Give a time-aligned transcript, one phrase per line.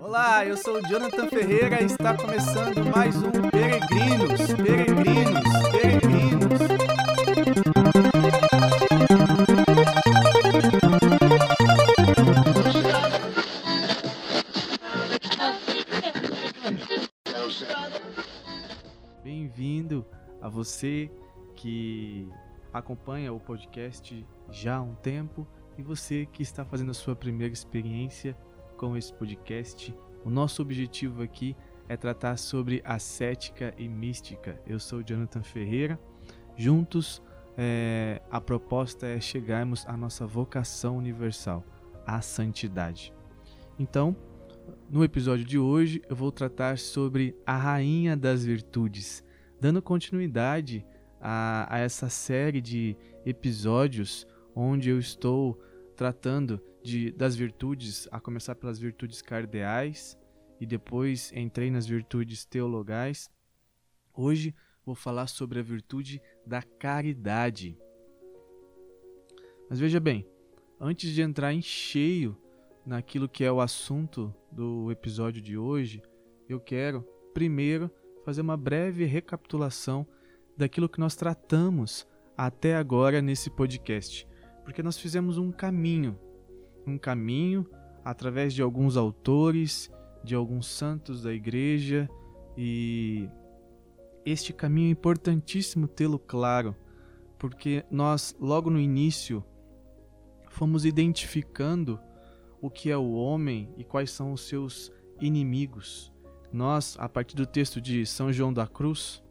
[0.00, 6.58] Olá, eu sou o Jonathan Ferreira e está começando mais um Peregrinos, Peregrinos, Peregrinos.
[19.24, 20.06] Bem-vindo
[20.40, 21.10] a você
[21.56, 22.28] que
[22.72, 25.44] acompanha o podcast já há um tempo
[25.76, 28.36] e você que está fazendo a sua primeira experiência
[28.78, 29.94] com esse podcast.
[30.24, 31.54] O nosso objetivo aqui
[31.88, 34.58] é tratar sobre ascética e mística.
[34.64, 36.00] Eu sou Jonathan Ferreira.
[36.56, 37.20] Juntos,
[37.56, 41.64] é, a proposta é chegarmos à nossa vocação universal,
[42.06, 43.12] a santidade.
[43.78, 44.16] Então,
[44.88, 49.24] no episódio de hoje, eu vou tratar sobre a rainha das virtudes,
[49.60, 50.86] dando continuidade
[51.20, 54.24] a, a essa série de episódios
[54.54, 55.60] onde eu estou
[55.96, 60.18] tratando de, das virtudes, a começar pelas virtudes cardeais
[60.58, 63.30] e depois entrei nas virtudes teologais.
[64.14, 67.78] Hoje vou falar sobre a virtude da caridade.
[69.68, 70.26] Mas veja bem,
[70.80, 72.36] antes de entrar em cheio
[72.86, 76.02] naquilo que é o assunto do episódio de hoje,
[76.48, 77.02] eu quero
[77.34, 77.90] primeiro
[78.24, 80.06] fazer uma breve recapitulação
[80.56, 84.26] daquilo que nós tratamos até agora nesse podcast,
[84.64, 86.18] porque nós fizemos um caminho,
[86.88, 87.68] um caminho
[88.04, 89.90] através de alguns autores,
[90.24, 92.08] de alguns santos da igreja
[92.56, 93.28] e
[94.24, 96.76] este caminho é importantíssimo tê-lo claro,
[97.38, 99.44] porque nós logo no início
[100.50, 102.00] fomos identificando
[102.60, 106.12] o que é o homem e quais são os seus inimigos.
[106.52, 109.22] Nós, a partir do texto de São João da Cruz,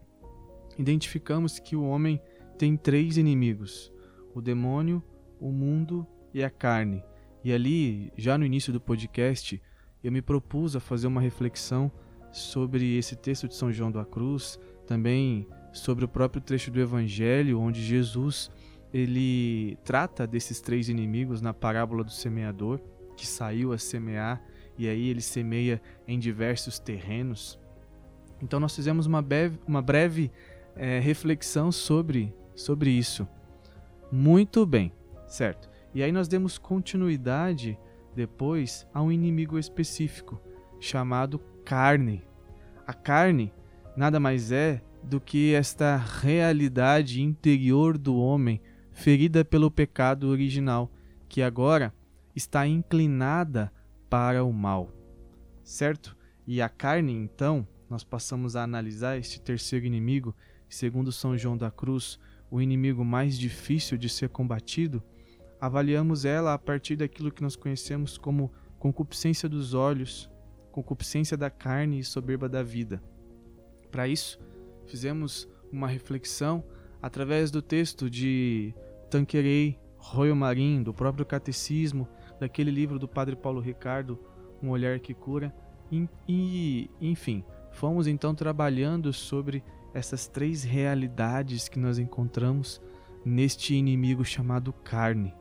[0.78, 2.22] identificamos que o homem
[2.58, 3.92] tem três inimigos:
[4.34, 5.04] o demônio,
[5.40, 7.04] o mundo e a carne.
[7.48, 9.62] E ali, já no início do podcast,
[10.04, 11.90] eu me propus a fazer uma reflexão
[12.30, 17.58] sobre esse texto de São João da Cruz, também sobre o próprio trecho do Evangelho,
[17.58, 18.52] onde Jesus
[18.94, 22.82] ele trata desses três inimigos na parábola do semeador
[23.16, 24.44] que saiu a semear
[24.78, 27.58] e aí ele semeia em diversos terrenos.
[28.42, 30.30] Então nós fizemos uma breve, uma breve
[30.76, 33.26] é, reflexão sobre, sobre isso.
[34.12, 34.92] Muito bem,
[35.30, 35.77] certo?
[35.94, 37.78] E aí nós demos continuidade
[38.16, 40.42] depois a um inimigo específico
[40.80, 42.24] chamado carne.
[42.86, 43.54] A carne
[43.96, 48.62] nada mais é do que esta realidade interior do homem
[48.92, 50.92] ferida pelo pecado original,
[51.30, 51.94] que agora
[52.36, 53.72] está inclinada
[54.10, 54.92] para o mal,
[55.64, 56.16] certo?
[56.46, 60.36] E a carne, então, nós passamos a analisar este terceiro inimigo,
[60.70, 62.20] segundo São João da Cruz,
[62.50, 65.04] o inimigo mais difícil de ser combatido,
[65.60, 70.30] avaliamos ela a partir daquilo que nós conhecemos como concupiscência dos olhos,
[70.72, 73.02] concupiscência da carne e soberba da vida.
[73.92, 74.40] Para isso,
[74.86, 76.64] fizemos uma reflexão
[77.02, 78.74] através do texto de
[79.10, 82.08] Tanquerei Royo Marim, do próprio Catecismo,
[82.40, 84.20] daquele livro do Padre Paulo Ricardo,
[84.62, 85.54] Um Olhar que Cura.
[85.92, 89.64] E, e, enfim, fomos então trabalhando sobre
[89.94, 92.82] essas três realidades que nós encontramos
[93.26, 95.34] neste inimigo chamado carne.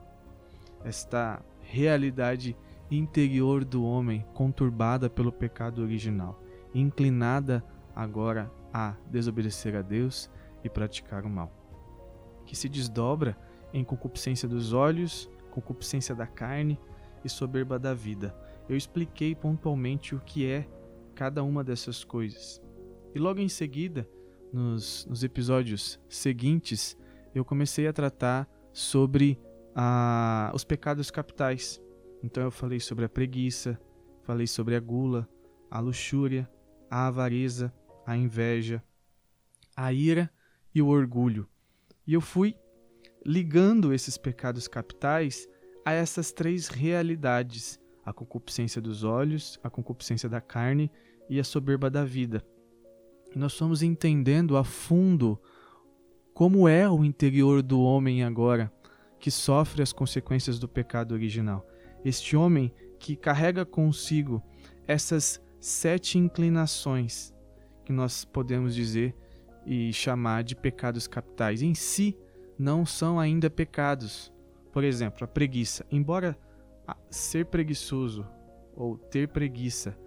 [0.87, 2.57] Esta realidade
[2.89, 6.41] interior do homem, conturbada pelo pecado original,
[6.73, 10.31] inclinada agora a desobedecer a Deus
[10.63, 11.51] e praticar o mal,
[12.47, 13.37] que se desdobra
[13.75, 16.79] em concupiscência dos olhos, concupiscência da carne
[17.25, 18.33] e soberba da vida.
[18.69, 20.69] Eu expliquei pontualmente o que é
[21.17, 22.63] cada uma dessas coisas.
[23.13, 24.09] E logo em seguida,
[24.53, 26.97] nos, nos episódios seguintes,
[27.35, 29.41] eu comecei a tratar sobre
[29.79, 31.79] ah, os pecados capitais.
[32.23, 33.79] Então eu falei sobre a preguiça,
[34.23, 35.29] falei sobre a gula,
[35.71, 36.51] a luxúria,
[36.91, 37.71] a avareza,
[38.07, 38.83] a inveja,
[39.77, 40.33] a ira
[40.75, 41.47] e o orgulho.
[42.07, 42.57] E eu fui
[43.25, 45.47] ligando esses pecados capitais
[45.85, 50.91] a essas três realidades: a concupiscência dos olhos, a concupiscência da carne
[51.29, 52.43] e a soberba da vida.
[53.35, 55.39] Nós fomos entendendo a fundo
[56.33, 58.73] como é o interior do homem agora,
[59.19, 61.67] que sofre as consequências do pecado original.
[62.05, 64.43] Este homem que carrega consigo
[64.87, 67.35] essas sete inclinações
[67.85, 69.15] que nós podemos dizer
[69.65, 71.63] e chamar de pecados capitais.
[71.63, 72.17] Em si,
[72.59, 74.33] não são ainda pecados.
[74.73, 75.85] Por exemplo, a preguiça.
[75.91, 76.39] Embora
[77.11, 78.27] ser preguiçoso
[78.75, 79.99] ou ter preguiça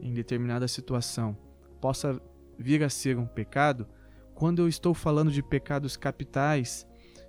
[0.00, 1.36] em determinada situação
[1.80, 2.20] possa
[2.58, 3.86] vir a ser um pecado,
[4.34, 6.86] quando eu estou falando de pecados capitais,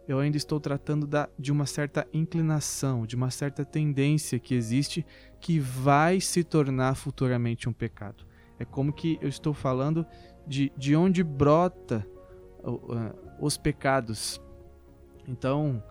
[0.10, 5.06] eu ainda estou tratando da, de uma certa inclinação, de uma certa tendência que existe
[5.40, 8.26] que vai se tornar futuramente um pecado.
[8.58, 10.04] É como que eu estou falando
[10.48, 12.04] de, de onde brota
[12.64, 14.42] uh, os pecados.
[15.28, 15.84] Então,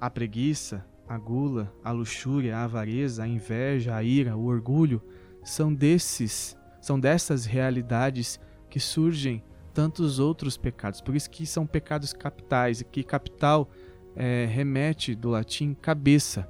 [0.00, 5.00] a preguiça, a gula, a luxúria, a avareza, a inveja, a ira, o orgulho
[5.44, 11.00] são desses, são dessas realidades que surgem tantos outros pecados.
[11.00, 13.68] Por isso que são pecados capitais, e que capital
[14.14, 16.48] é, remete do latim cabeça.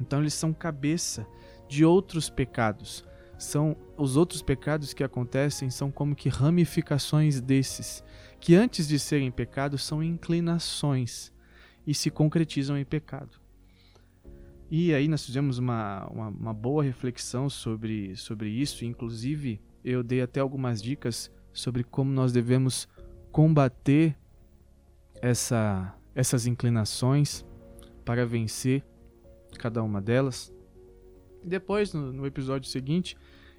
[0.00, 1.26] Então eles são cabeça
[1.68, 3.04] de outros pecados.
[3.36, 8.02] São os outros pecados que acontecem são como que ramificações desses,
[8.40, 11.32] que antes de serem pecados são inclinações
[11.86, 13.40] e se concretizam em pecado.
[14.70, 20.20] E aí nós fizemos uma, uma, uma boa reflexão sobre, sobre isso, inclusive eu dei
[20.20, 22.88] até algumas dicas sobre como nós devemos
[23.32, 24.16] combater
[25.20, 27.44] essa, essas inclinações
[28.04, 28.84] para vencer
[29.58, 30.54] cada uma delas.
[31.42, 33.16] Depois, no, no episódio seguinte,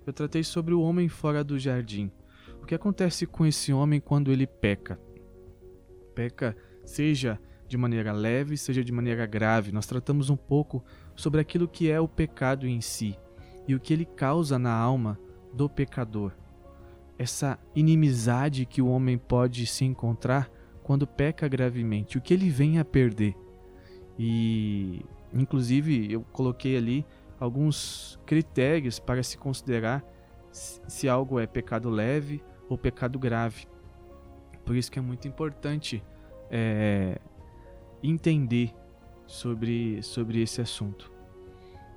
[0.07, 2.09] eu tratei sobre o homem fora do jardim.
[2.61, 4.99] O que acontece com esse homem quando ele peca?
[6.15, 6.55] Peca,
[6.85, 9.73] seja de maneira leve, seja de maneira grave.
[9.73, 10.83] Nós tratamos um pouco
[11.15, 13.17] sobre aquilo que é o pecado em si
[13.67, 15.19] e o que ele causa na alma
[15.53, 16.31] do pecador
[17.19, 20.49] essa inimizade que o homem pode se encontrar
[20.81, 23.35] quando peca gravemente, o que ele vem a perder.
[24.17, 27.05] E, inclusive, eu coloquei ali
[27.37, 30.03] alguns critérios para se considerar
[30.51, 33.67] se algo é pecado leve ou pecado grave.
[34.65, 36.01] Por isso que é muito importante
[36.49, 37.19] é,
[38.01, 38.73] entender
[39.27, 41.11] sobre, sobre esse assunto.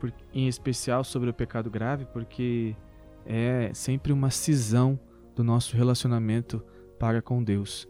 [0.01, 2.75] Por, em especial sobre o pecado grave, porque
[3.25, 4.99] é sempre uma cisão
[5.35, 6.65] do nosso relacionamento
[6.99, 7.89] para com Deus.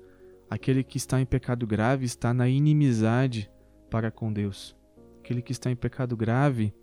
[0.48, 3.50] Aquele que está em pecado grave está na inimizade
[3.90, 4.76] para com Deus.
[5.20, 6.74] Aquele que está em pecado grave,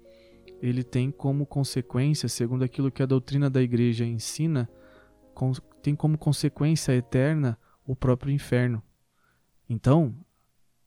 [0.61, 4.69] ele tem como consequência, segundo aquilo que a doutrina da igreja ensina,
[5.81, 8.83] tem como consequência eterna o próprio inferno.
[9.69, 10.15] Então,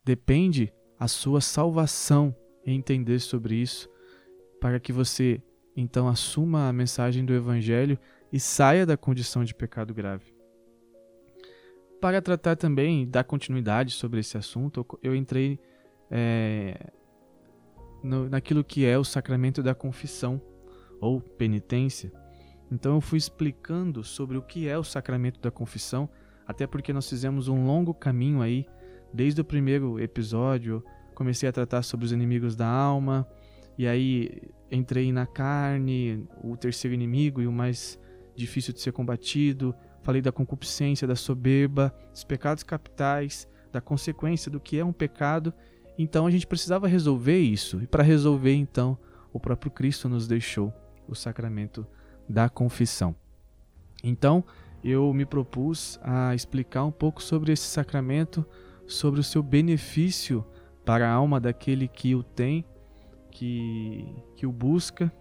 [0.04, 2.34] depende a sua salvação
[2.64, 3.88] entender sobre isso,
[4.60, 5.42] para que você
[5.76, 7.98] então assuma a mensagem do evangelho
[8.32, 10.34] e saia da condição de pecado grave.
[12.00, 15.60] Para tratar também, dar continuidade sobre esse assunto, eu entrei
[16.10, 16.90] é,
[18.02, 20.40] no, naquilo que é o sacramento da confissão
[21.00, 22.12] ou penitência.
[22.70, 26.08] Então eu fui explicando sobre o que é o sacramento da confissão,
[26.46, 28.66] até porque nós fizemos um longo caminho aí,
[29.12, 30.82] desde o primeiro episódio,
[31.14, 33.28] comecei a tratar sobre os inimigos da alma,
[33.76, 37.98] e aí entrei na carne, o terceiro inimigo e o mais
[38.34, 44.60] difícil de ser combatido, falei da concupiscência, da soberba, dos pecados capitais, da consequência do
[44.60, 45.52] que é um pecado.
[45.98, 47.80] Então a gente precisava resolver isso.
[47.82, 48.98] E para resolver, então,
[49.32, 50.72] o próprio Cristo nos deixou
[51.08, 51.86] o sacramento
[52.28, 53.14] da confissão.
[54.02, 54.44] Então,
[54.82, 58.44] eu me propus a explicar um pouco sobre esse sacramento,
[58.86, 60.44] sobre o seu benefício
[60.84, 62.64] para a alma daquele que o tem,
[63.30, 65.12] que, que o busca.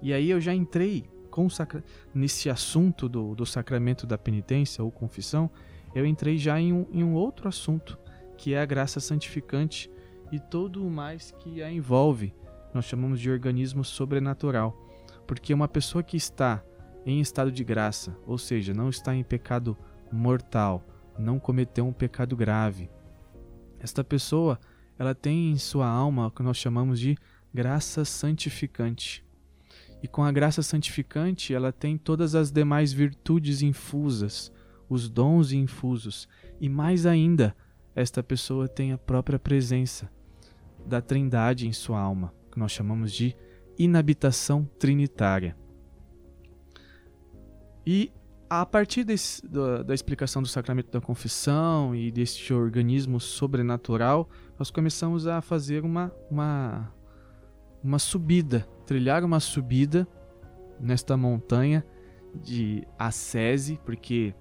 [0.00, 1.82] E aí eu já entrei com sacra...
[2.12, 5.50] nesse assunto do, do sacramento da penitência ou confissão,
[5.94, 7.98] eu entrei já em um, em um outro assunto,
[8.36, 9.90] que é a graça santificante
[10.32, 12.34] e todo o mais que a envolve.
[12.72, 14.76] Nós chamamos de organismo sobrenatural,
[15.26, 16.62] porque uma pessoa que está
[17.04, 19.76] em estado de graça, ou seja, não está em pecado
[20.12, 20.84] mortal,
[21.18, 22.90] não cometeu um pecado grave.
[23.78, 24.58] Esta pessoa,
[24.98, 27.16] ela tem em sua alma o que nós chamamos de
[27.52, 29.24] graça santificante.
[30.02, 34.52] E com a graça santificante, ela tem todas as demais virtudes infusas,
[34.88, 36.28] os dons infusos,
[36.60, 37.54] e mais ainda,
[37.94, 40.10] esta pessoa tem a própria presença
[40.86, 43.36] da Trindade em sua alma, que nós chamamos de
[43.78, 45.56] inabitação trinitária.
[47.86, 48.12] E
[48.48, 54.28] a partir desse, da, da, explicação do sacramento da confissão e deste organismo sobrenatural,
[54.58, 56.92] nós começamos a fazer uma, uma,
[57.82, 60.04] uma subida trilhar uma subida
[60.80, 61.86] nesta montanha
[62.34, 64.34] de ascese, porque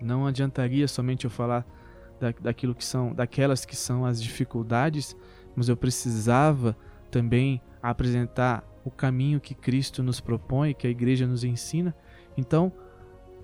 [0.00, 1.66] não adiantaria somente eu falar
[2.18, 5.14] da, daquilo que são, daquelas que são as dificuldades,
[5.54, 6.74] mas eu precisava
[7.10, 11.94] também apresentar o caminho que Cristo nos propõe, que a igreja nos ensina.
[12.34, 12.72] Então,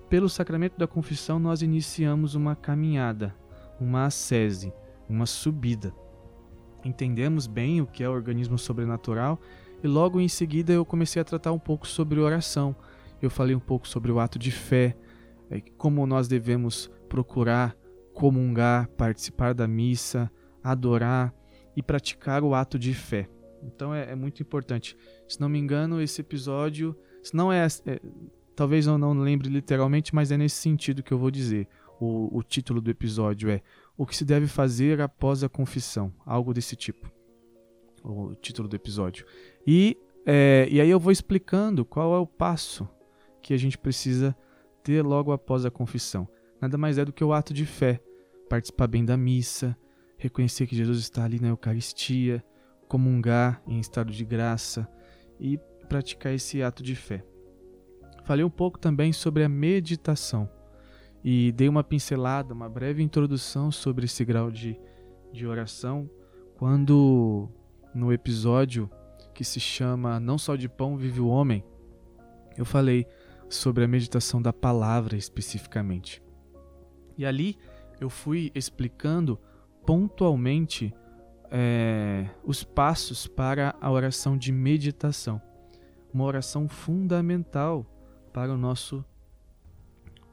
[0.09, 3.35] pelo sacramento da confissão, nós iniciamos uma caminhada,
[3.79, 4.73] uma ascese,
[5.07, 5.93] uma subida.
[6.83, 9.39] Entendemos bem o que é o organismo sobrenatural
[9.83, 12.75] e logo em seguida eu comecei a tratar um pouco sobre oração.
[13.21, 14.95] Eu falei um pouco sobre o ato de fé,
[15.49, 17.75] é, como nós devemos procurar
[18.13, 20.31] comungar, participar da missa,
[20.63, 21.33] adorar
[21.75, 23.29] e praticar o ato de fé.
[23.63, 24.97] Então é, é muito importante.
[25.27, 27.99] Se não me engano, esse episódio, se não é, é
[28.55, 31.67] talvez eu não lembre literalmente, mas é nesse sentido que eu vou dizer.
[31.99, 33.61] O, o título do episódio é
[33.97, 37.11] O que se deve fazer após a confissão, algo desse tipo.
[38.03, 39.25] O título do episódio.
[39.65, 42.87] E, é, e aí eu vou explicando qual é o passo
[43.41, 44.35] que a gente precisa
[44.83, 46.27] ter logo após a confissão.
[46.61, 47.99] Nada mais é do que o ato de fé,
[48.49, 49.75] participar bem da missa,
[50.17, 52.43] reconhecer que Jesus está ali na Eucaristia,
[52.87, 54.87] comungar em estado de graça
[55.39, 57.23] e praticar esse ato de fé.
[58.25, 60.49] Falei um pouco também sobre a meditação
[61.23, 64.79] e dei uma pincelada, uma breve introdução sobre esse grau de,
[65.31, 66.09] de oração
[66.57, 67.49] quando
[67.93, 68.89] no episódio
[69.33, 71.63] que se chama Não Só de Pão Vive o Homem,
[72.57, 73.05] eu falei
[73.47, 76.21] sobre a meditação da palavra especificamente.
[77.15, 77.55] E ali
[77.99, 79.39] eu fui explicando
[79.85, 80.93] pontualmente
[81.51, 85.41] é, os passos para a oração de meditação.
[86.11, 87.85] Uma oração fundamental
[88.33, 89.05] para o nosso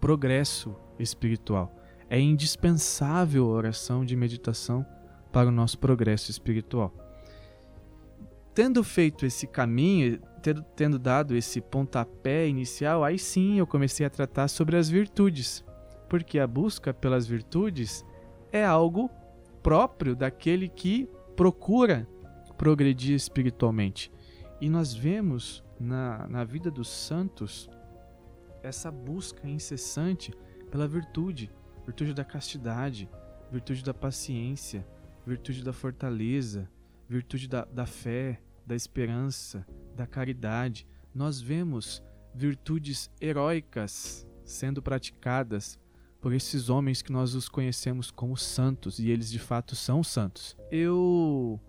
[0.04, 1.74] progresso espiritual.
[2.10, 4.84] É indispensável a oração de meditação
[5.32, 6.92] para o nosso progresso espiritual.
[8.54, 14.10] Tendo feito esse caminho, tendo, tendo dado esse pontapé inicial, aí sim eu comecei a
[14.10, 15.64] tratar sobre as virtudes,
[16.06, 18.04] porque a busca pelas virtudes
[18.52, 19.08] é algo
[19.62, 22.06] próprio daquele que procura
[22.58, 24.12] progredir espiritualmente.
[24.60, 27.70] E nós vemos na, na vida dos santos
[28.64, 30.32] essa busca incessante
[30.70, 31.50] pela virtude,
[31.84, 33.08] virtude da castidade,
[33.52, 34.86] virtude da paciência,
[35.26, 36.68] virtude da fortaleza,
[37.08, 40.86] virtude da, da fé, da esperança, da caridade.
[41.14, 42.02] Nós vemos
[42.34, 45.78] virtudes heróicas sendo praticadas
[46.20, 50.56] por esses homens que nós os conhecemos como santos e eles de fato são santos.
[50.70, 51.60] Eu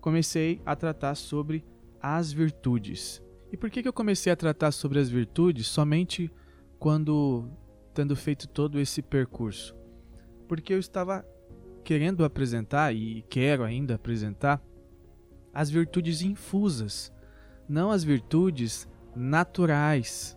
[0.00, 1.64] comecei a tratar sobre
[2.00, 3.20] as virtudes.
[3.52, 6.30] E por que, que eu comecei a tratar sobre as virtudes somente
[6.78, 7.48] quando
[7.94, 9.74] tendo feito todo esse percurso?
[10.48, 11.24] Porque eu estava
[11.84, 14.60] querendo apresentar e quero ainda apresentar
[15.54, 17.12] as virtudes infusas,
[17.68, 20.36] não as virtudes naturais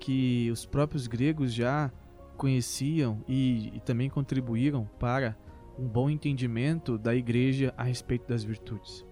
[0.00, 1.92] que os próprios gregos já
[2.36, 5.36] conheciam e, e também contribuíram para
[5.78, 9.04] um bom entendimento da igreja a respeito das virtudes.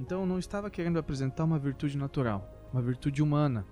[0.00, 3.66] Então eu não estava querendo apresentar uma virtude natural, uma virtude humana.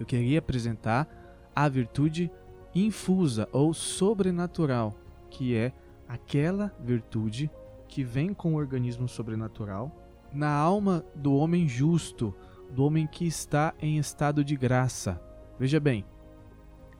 [0.00, 1.06] Eu queria apresentar
[1.54, 2.30] a virtude
[2.74, 4.94] infusa ou sobrenatural,
[5.28, 5.74] que é
[6.08, 7.50] aquela virtude
[7.86, 9.94] que vem com o organismo sobrenatural
[10.32, 12.34] na alma do homem justo,
[12.70, 15.20] do homem que está em estado de graça.
[15.58, 16.06] Veja bem,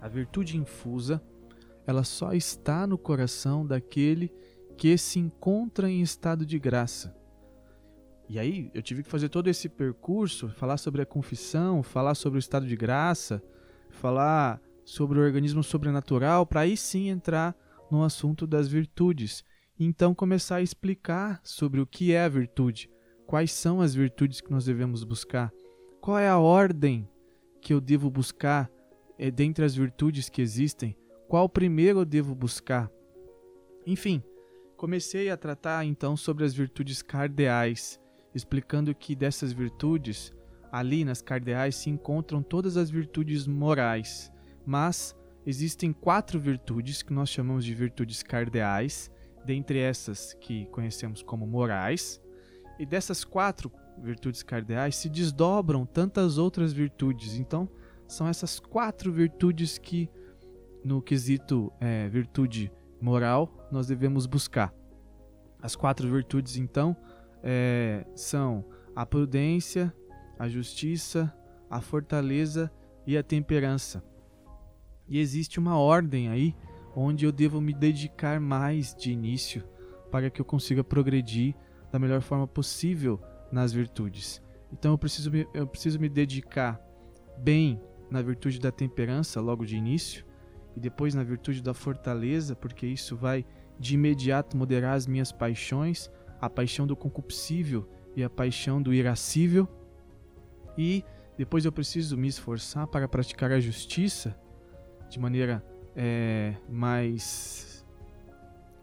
[0.03, 1.21] a virtude infusa,
[1.87, 4.31] ela só está no coração daquele
[4.77, 7.24] que se encontra em estado de graça.
[8.29, 12.39] E aí eu tive que fazer todo esse percurso, falar sobre a confissão, falar sobre
[12.39, 13.43] o estado de graça,
[13.91, 17.55] falar sobre o organismo sobrenatural, para aí sim entrar
[17.91, 19.45] no assunto das virtudes.
[19.79, 22.91] E então começar a explicar sobre o que é a virtude,
[23.27, 25.53] quais são as virtudes que nós devemos buscar,
[26.01, 27.09] qual é a ordem
[27.61, 28.71] que eu devo buscar
[29.19, 30.97] é, dentre as virtudes que existem,
[31.29, 32.91] qual primeiro eu devo buscar?
[33.87, 34.23] Enfim,
[34.77, 37.99] comecei a tratar então sobre as virtudes cardeais,
[38.35, 40.33] explicando que dessas virtudes,
[40.73, 44.33] ali nas cardeais se encontram todas as virtudes morais,
[44.67, 49.11] mas existem quatro virtudes que nós chamamos de virtudes cardeais,
[49.45, 52.21] dentre essas que conhecemos como morais,
[52.79, 57.35] e dessas quatro virtudes cardeais se desdobram tantas outras virtudes.
[57.35, 57.69] Então,
[58.09, 60.11] são essas quatro virtudes que,
[60.85, 64.75] no quesito é, virtude moral, nós devemos buscar.
[65.63, 66.97] As quatro virtudes, então,
[67.45, 68.65] é, são
[68.97, 69.95] a prudência,
[70.39, 71.33] a justiça,
[71.71, 72.73] a fortaleza
[73.07, 74.03] e a temperança.
[75.07, 76.57] E existe uma ordem aí
[76.97, 79.63] onde eu devo me dedicar mais de início
[80.11, 81.55] para que eu consiga progredir
[81.93, 83.21] da melhor forma possível
[83.53, 84.43] nas virtudes.
[84.73, 86.81] Então eu preciso me, eu preciso me dedicar
[87.39, 90.25] bem na virtude da temperança logo de início,
[90.77, 93.45] e depois na virtude da fortaleza, porque isso vai
[93.79, 96.11] de imediato moderar as minhas paixões,
[96.45, 99.69] a paixão do concupiscível e a paixão do irascível.
[100.77, 101.05] E
[101.37, 104.39] depois eu preciso me esforçar para praticar a justiça
[105.09, 107.85] de maneira é, mais,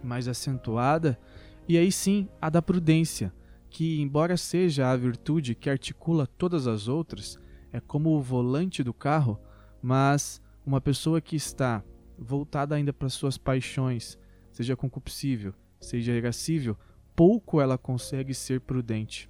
[0.04, 1.20] mais acentuada.
[1.68, 3.34] E aí sim, a da prudência,
[3.70, 7.40] que, embora seja a virtude que articula todas as outras,
[7.72, 9.40] é como o volante do carro,
[9.82, 11.84] mas uma pessoa que está
[12.18, 14.18] voltada ainda para suas paixões,
[14.52, 16.78] seja concupiscível, seja irascível,
[17.16, 19.30] pouco ela consegue ser prudente.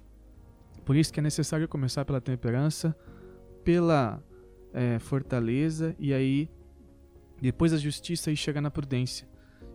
[0.84, 2.96] Por isso que é necessário começar pela temperança,
[3.64, 4.22] pela
[4.72, 6.50] é, fortaleza e aí
[7.40, 9.28] depois a justiça e chegar na prudência.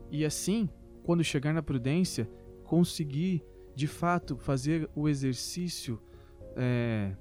[0.10, 0.70] E assim,
[1.04, 2.30] quando chegar na prudência,
[2.64, 3.44] conseguir
[3.76, 6.02] de fato fazer o exercício
[6.56, 7.14] é,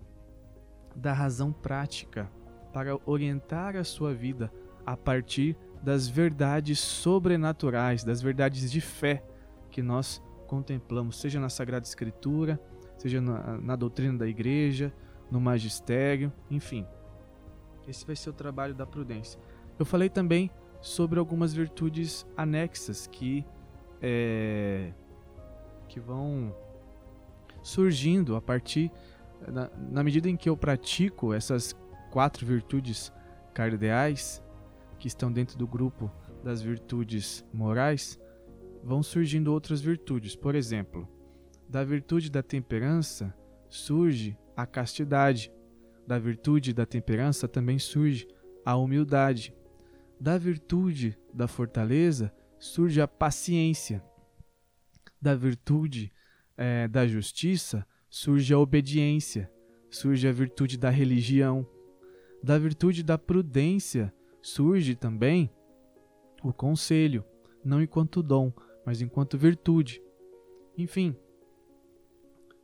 [0.94, 2.30] da razão prática
[2.72, 4.52] para orientar a sua vida
[4.84, 9.24] a partir das verdades sobrenaturais, das verdades de fé
[9.70, 12.60] que nós contemplamos, seja na Sagrada Escritura,
[12.96, 14.92] seja na, na doutrina da igreja,
[15.30, 16.86] no magistério, enfim.
[17.86, 19.40] Esse vai ser o trabalho da prudência.
[19.78, 20.50] Eu falei também
[20.80, 23.44] sobre algumas virtudes anexas que
[24.00, 24.92] é,
[25.88, 26.54] que vão
[27.62, 28.90] surgindo a partir
[29.46, 31.74] na, na medida em que eu pratico essas
[32.10, 33.12] quatro virtudes
[33.52, 34.42] cardeais
[34.98, 36.10] que estão dentro do grupo
[36.42, 38.18] das virtudes morais,
[38.86, 40.36] vão surgindo outras virtudes.
[40.36, 41.08] Por exemplo,
[41.68, 43.34] da virtude da temperança
[43.68, 45.52] surge a castidade.
[46.06, 48.28] Da virtude da temperança também surge
[48.64, 49.52] a humildade.
[50.20, 54.00] Da virtude da fortaleza surge a paciência.
[55.20, 56.12] Da virtude
[56.56, 59.50] é, da justiça surge a obediência,
[59.90, 61.66] surge a virtude da religião.
[62.40, 65.50] Da virtude da prudência surge também
[66.40, 67.24] o conselho,
[67.64, 68.52] não enquanto dom,
[68.86, 70.00] mas enquanto virtude.
[70.78, 71.16] Enfim,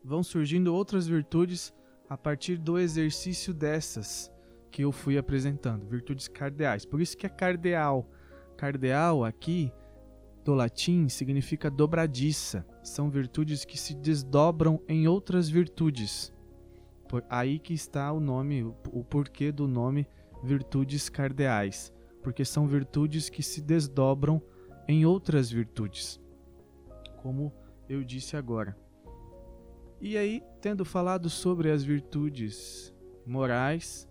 [0.05, 1.75] vão surgindo outras virtudes
[2.09, 4.31] a partir do exercício dessas
[4.71, 6.87] que eu fui apresentando, virtudes cardeais.
[6.87, 8.09] Por isso que é cardeal.
[8.57, 9.73] Cardeal aqui
[10.45, 12.65] do latim significa dobradiça.
[12.83, 16.33] São virtudes que se desdobram em outras virtudes.
[17.09, 20.07] Por aí que está o nome, o porquê do nome
[20.43, 24.43] virtudes cardeais, porque são virtudes que se desdobram
[24.93, 26.21] em outras virtudes,
[27.23, 27.53] como
[27.89, 28.77] eu disse agora.
[30.01, 32.93] E aí, tendo falado sobre as virtudes
[33.25, 34.09] morais,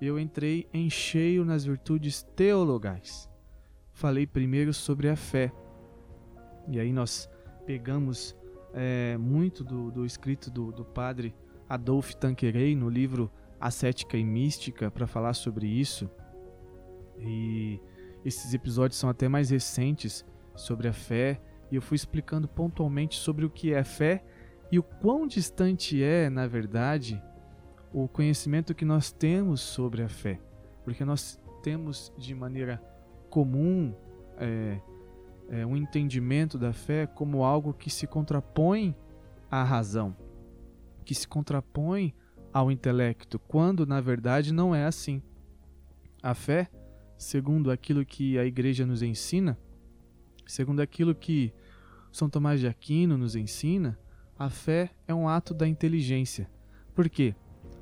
[0.00, 3.28] eu entrei em cheio nas virtudes teologais.
[3.92, 5.52] Falei primeiro sobre a fé.
[6.68, 7.28] E aí nós
[7.66, 8.36] pegamos
[8.72, 11.34] é, muito do, do escrito do, do padre
[11.68, 16.08] Adolphe Tanqueray no livro ascética e mística para falar sobre isso.
[17.18, 17.80] E
[18.24, 23.44] esses episódios são até mais recentes sobre a fé, e eu fui explicando pontualmente sobre
[23.44, 24.24] o que é fé
[24.70, 27.22] e o quão distante é, na verdade,
[27.92, 30.40] o conhecimento que nós temos sobre a fé.
[30.82, 32.82] Porque nós temos de maneira
[33.30, 33.94] comum
[34.36, 34.80] é,
[35.48, 38.96] é, um entendimento da fé como algo que se contrapõe
[39.50, 40.16] à razão,
[41.04, 42.14] que se contrapõe
[42.52, 45.22] ao intelecto, quando na verdade não é assim.
[46.22, 46.70] A fé,
[47.24, 49.58] segundo aquilo que a igreja nos ensina,
[50.46, 51.54] segundo aquilo que
[52.12, 53.98] São Tomás de Aquino nos ensina,
[54.38, 56.50] a fé é um ato da inteligência.
[56.94, 57.34] Por quê?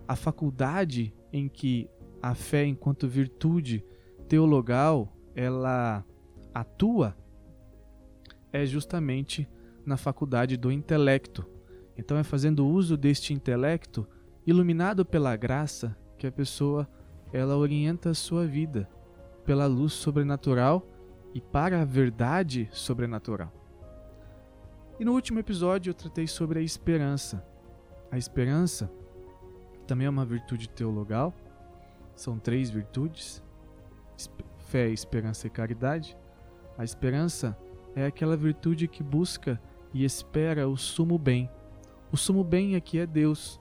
[0.07, 1.91] A faculdade em que
[2.23, 3.85] a fé enquanto virtude
[4.29, 6.05] teologal ela
[6.55, 7.17] atua
[8.53, 9.49] é justamente
[9.85, 11.45] na faculdade do intelecto.
[11.99, 14.09] Então é fazendo uso deste intelecto
[14.47, 16.89] iluminado pela graça que a pessoa
[17.33, 18.89] ela orienta a sua vida
[19.45, 20.87] pela luz sobrenatural
[21.35, 23.53] e para a verdade sobrenatural.
[24.99, 27.45] E no último episódio eu tratei sobre a esperança.
[28.11, 28.91] A esperança
[29.87, 31.35] também é uma virtude teologal.
[32.15, 33.43] São três virtudes:
[34.69, 36.17] fé, esperança e caridade.
[36.79, 37.59] A esperança
[37.95, 39.61] é aquela virtude que busca
[39.93, 41.51] e espera o sumo bem.
[42.13, 43.61] O sumo bem aqui é Deus,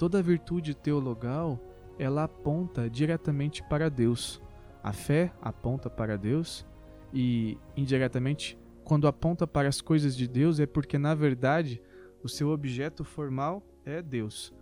[0.00, 1.60] Toda virtude teologal,
[1.98, 4.40] ela aponta diretamente para Deus.
[4.82, 6.66] A fé aponta para Deus
[7.12, 11.80] e indiretamente quando aponta para as coisas de Deus é porque na verdade
[12.22, 14.52] o seu objeto formal é Deus.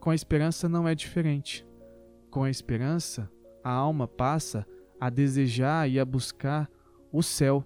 [0.00, 1.66] Com a esperança não é diferente.
[2.30, 3.30] Com a esperança,
[3.62, 4.66] a alma passa
[5.00, 6.70] a desejar e a buscar
[7.10, 7.64] o céu.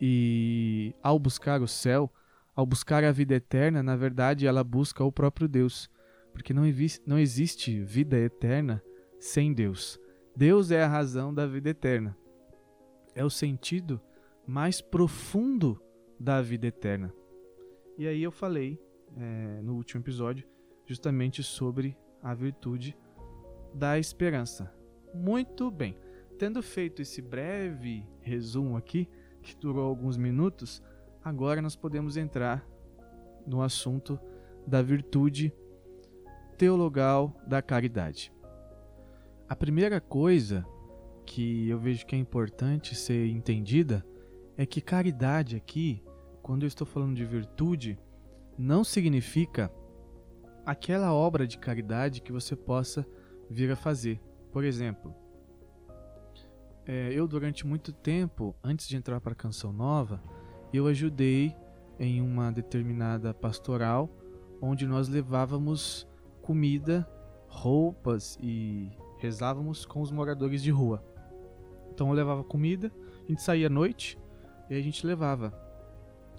[0.00, 2.12] E ao buscar o céu,
[2.54, 5.90] ao buscar a vida eterna, na verdade, ela busca o próprio Deus,
[6.32, 6.62] porque não,
[7.06, 8.82] não existe vida eterna
[9.18, 9.98] sem Deus.
[10.38, 12.16] Deus é a razão da vida eterna.
[13.12, 14.00] É o sentido
[14.46, 15.82] mais profundo
[16.16, 17.12] da vida eterna.
[17.98, 18.80] E aí eu falei
[19.16, 20.46] é, no último episódio
[20.86, 22.96] justamente sobre a virtude
[23.74, 24.72] da esperança.
[25.12, 25.98] Muito bem.
[26.38, 29.08] Tendo feito esse breve resumo aqui,
[29.42, 30.80] que durou alguns minutos,
[31.20, 32.64] agora nós podemos entrar
[33.44, 34.16] no assunto
[34.64, 35.52] da virtude
[36.56, 38.32] teologal da caridade.
[39.48, 40.66] A primeira coisa
[41.24, 44.04] que eu vejo que é importante ser entendida
[44.58, 46.02] é que caridade aqui,
[46.42, 47.98] quando eu estou falando de virtude,
[48.58, 49.72] não significa
[50.66, 53.06] aquela obra de caridade que você possa
[53.48, 54.20] vir a fazer.
[54.52, 55.14] Por exemplo,
[56.84, 60.22] é, eu durante muito tempo, antes de entrar para a Canção Nova,
[60.74, 61.56] eu ajudei
[61.98, 64.10] em uma determinada pastoral
[64.60, 66.06] onde nós levávamos
[66.42, 67.08] comida,
[67.48, 71.04] roupas e rezávamos com os moradores de rua.
[71.92, 72.92] Então eu levava comida,
[73.24, 74.18] a gente saía à noite
[74.70, 75.52] e a gente levava,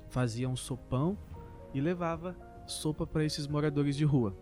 [0.09, 1.17] fazia um sopão
[1.73, 4.35] e levava sopa para esses moradores de rua.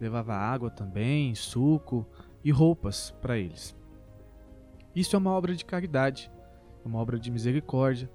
[0.00, 2.06] Levava água também, suco
[2.44, 3.76] e roupas para eles.
[4.94, 6.30] Isso é uma obra de caridade,
[6.84, 8.10] é uma obra de misericórdia,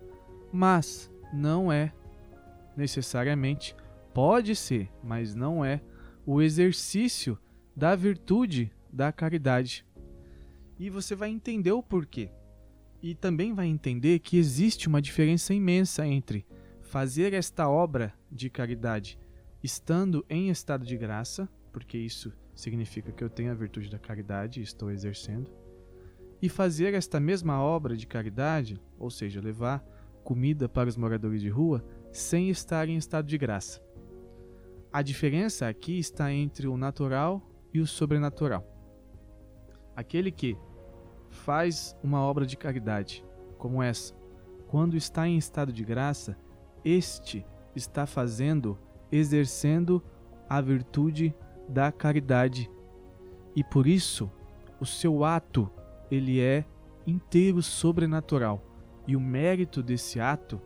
[0.52, 1.94] mas não é
[2.76, 3.76] necessariamente,
[4.14, 5.82] pode ser, mas não é
[6.26, 7.38] o exercício
[7.76, 9.86] da virtude da caridade.
[10.80, 12.32] E você vai entender o porquê.
[13.02, 16.46] E também vai entender que existe uma diferença imensa entre
[16.82, 19.18] fazer esta obra de caridade
[19.64, 24.60] estando em estado de graça, porque isso significa que eu tenho a virtude da caridade
[24.60, 25.50] e estou exercendo,
[26.42, 29.84] e fazer esta mesma obra de caridade, ou seja, levar
[30.24, 33.82] comida para os moradores de rua, sem estar em estado de graça.
[34.92, 37.42] A diferença aqui está entre o natural
[37.74, 38.71] e o sobrenatural.
[39.96, 40.58] Aquele que
[41.30, 43.26] faz uma obra de caridade
[43.58, 44.14] como essa,
[44.68, 46.38] quando está em estado de graça,
[46.84, 48.78] este está fazendo,
[49.12, 50.04] exercendo
[50.50, 51.36] a virtude
[51.70, 52.70] da caridade.
[53.56, 54.32] E por isso,
[54.80, 55.70] o seu ato,
[56.10, 56.66] ele é
[57.06, 58.64] inteiro sobrenatural.
[59.08, 60.62] E o mérito desse ato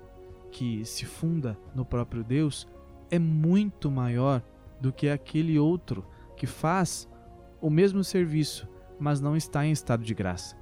[0.51, 2.67] que se funda no próprio Deus
[3.11, 4.41] é muito maior
[4.79, 6.05] do que aquele outro
[6.38, 7.09] que faz
[7.59, 8.67] o mesmo serviço,
[8.99, 10.55] mas não está em estado de graça,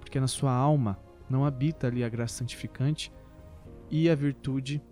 [0.00, 3.12] porque na sua alma não habita ali a graça santificante
[3.90, 4.82] e a virtude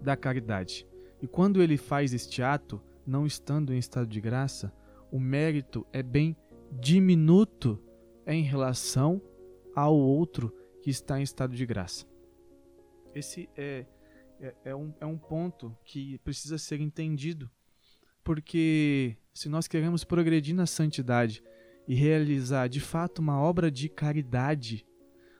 [0.00, 0.86] da caridade.
[1.20, 4.72] E quando ele faz este ato, não estando em estado de graça,
[5.10, 6.36] o mérito é bem
[6.72, 7.82] diminuto
[8.26, 9.20] em relação
[9.74, 12.06] ao outro que está em estado de graça.
[13.14, 13.86] Esse é,
[14.40, 17.50] é, é, um, é um ponto que precisa ser entendido,
[18.22, 21.42] porque se nós queremos progredir na santidade
[21.88, 24.86] e realizar de fato uma obra de caridade,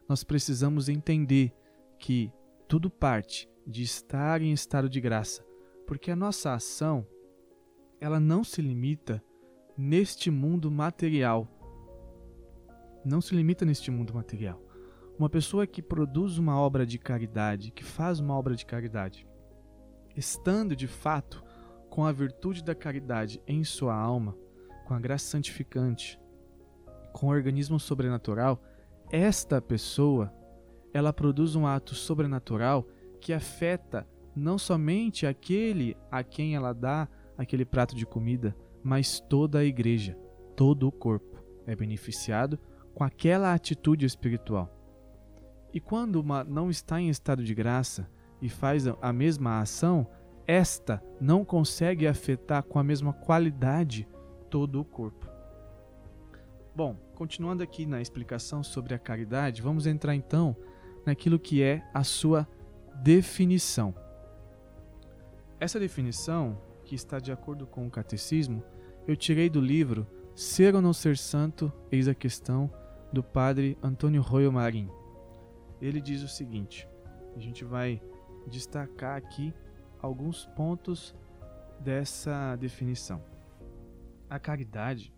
[0.08, 1.52] nós precisamos entender
[1.98, 2.32] que
[2.66, 5.44] tudo parte de estar em estado de graça,
[5.87, 7.06] porque a nossa ação
[8.00, 9.22] ela não se limita
[9.76, 11.46] neste mundo material.
[13.04, 14.62] Não se limita neste mundo material.
[15.18, 19.26] Uma pessoa que produz uma obra de caridade, que faz uma obra de caridade,
[20.16, 21.44] estando de fato
[21.90, 24.34] com a virtude da caridade em sua alma,
[24.87, 26.18] com a graça santificante,
[27.12, 28.62] com o organismo sobrenatural,
[29.11, 30.33] esta pessoa,
[30.92, 32.87] ela produz um ato sobrenatural
[33.21, 39.59] que afeta não somente aquele a quem ela dá aquele prato de comida, mas toda
[39.59, 40.16] a igreja,
[40.57, 42.59] todo o corpo é beneficiado
[42.94, 44.75] com aquela atitude espiritual.
[45.73, 48.09] E quando uma não está em estado de graça
[48.40, 50.07] e faz a mesma ação,
[50.47, 54.09] esta não consegue afetar com a mesma qualidade
[54.49, 55.28] todo o corpo.
[56.79, 60.55] Bom, continuando aqui na explicação sobre a caridade, vamos entrar então
[61.05, 62.47] naquilo que é a sua
[63.03, 63.93] definição.
[65.59, 68.62] Essa definição, que está de acordo com o catecismo,
[69.09, 72.71] eu tirei do livro Ser ou Não Ser Santo, Eis a Questão,
[73.12, 74.88] do padre Antônio Royo Marim
[75.83, 76.88] ele diz o seguinte:
[77.35, 78.01] a gente vai
[78.47, 79.53] destacar aqui
[80.01, 81.12] alguns pontos
[81.81, 83.21] dessa definição.
[84.31, 85.12] A caridade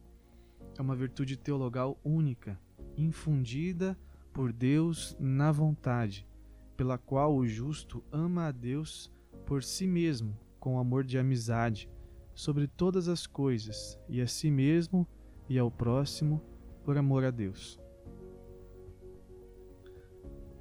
[0.81, 2.59] é uma virtude teologal única,
[2.97, 3.99] infundida
[4.33, 6.27] por Deus na vontade,
[6.75, 9.13] pela qual o justo ama a Deus
[9.45, 11.87] por si mesmo, com amor de amizade,
[12.35, 15.07] sobre todas as coisas, e a si mesmo
[15.51, 16.43] e ao próximo
[16.83, 17.79] por amor a Deus.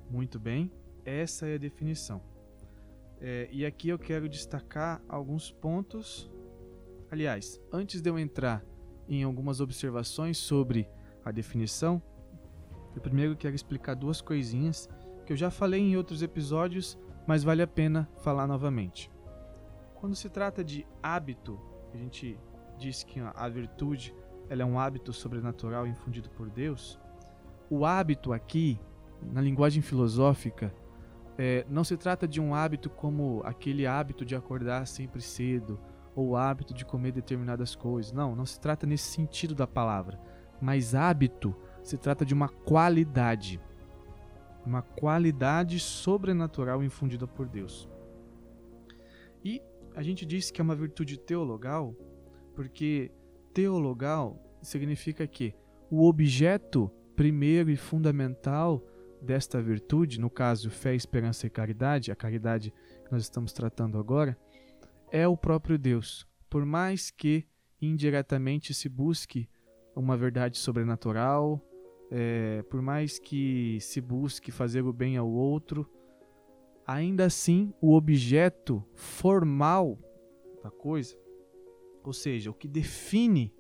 [0.09, 0.69] Muito bem,
[1.05, 2.21] essa é a definição.
[3.21, 6.29] É, e aqui eu quero destacar alguns pontos.
[7.09, 8.65] Aliás, antes de eu entrar
[9.09, 10.87] em algumas observações sobre
[11.25, 12.01] a definição,
[12.95, 14.89] eu primeiro quero explicar duas coisinhas
[15.25, 19.11] que eu já falei em outros episódios, mas vale a pena falar novamente.
[19.95, 21.59] Quando se trata de hábito,
[21.93, 22.37] a gente
[22.77, 24.15] diz que a virtude
[24.49, 26.99] ela é um hábito sobrenatural infundido por Deus.
[27.69, 28.79] O hábito aqui
[29.21, 30.73] na linguagem filosófica,
[31.37, 35.79] é, não se trata de um hábito como aquele hábito de acordar sempre cedo
[36.19, 38.11] ou hábito de comer determinadas coisas.
[38.11, 40.19] Não, não se trata nesse sentido da palavra.
[40.61, 43.59] Mas hábito se trata de uma qualidade.
[44.65, 47.89] Uma qualidade sobrenatural infundida por Deus.
[49.43, 49.61] E
[49.95, 51.95] a gente disse que é uma virtude teologal,
[52.55, 53.11] porque
[53.53, 55.55] teologal significa que
[55.89, 58.83] o objeto primeiro e fundamental
[59.21, 62.73] desta virtude, no caso fé, esperança e caridade, a caridade
[63.05, 64.37] que nós estamos tratando agora,
[65.11, 66.27] é o próprio Deus.
[66.49, 67.45] Por mais que
[67.81, 69.49] indiretamente se busque
[69.95, 71.63] uma verdade sobrenatural,
[72.11, 75.89] é, por mais que se busque fazer o bem ao outro,
[76.85, 79.99] ainda assim o objeto formal
[80.63, 81.15] da coisa,
[82.03, 83.53] ou seja, o que define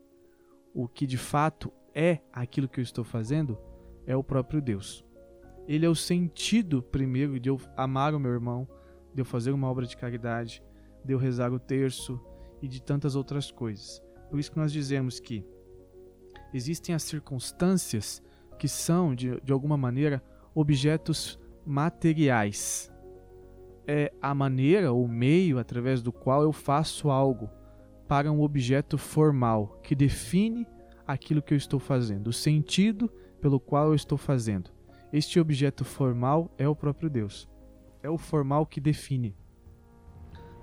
[0.73, 3.57] o que de fato é aquilo que eu estou fazendo,
[4.05, 5.05] é o próprio Deus.
[5.67, 8.67] Ele é o sentido primeiro de eu amar o meu irmão,
[9.13, 10.63] de eu fazer uma obra de caridade,
[11.09, 12.21] de eu rezar o terço
[12.61, 13.99] e de tantas outras coisas.
[14.29, 15.43] Por isso que nós dizemos que
[16.53, 18.21] existem as circunstâncias
[18.59, 22.93] que são, de, de alguma maneira, objetos materiais.
[23.87, 27.49] É a maneira ou meio através do qual eu faço algo
[28.07, 30.67] para um objeto formal que define
[31.07, 34.69] aquilo que eu estou fazendo, o sentido pelo qual eu estou fazendo.
[35.11, 37.49] Este objeto formal é o próprio Deus.
[38.03, 39.35] É o formal que define.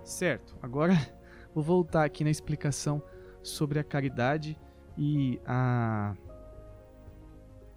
[0.07, 0.95] Certo, agora
[1.53, 3.03] vou voltar aqui na explicação
[3.43, 4.57] sobre a caridade
[4.97, 6.15] e a,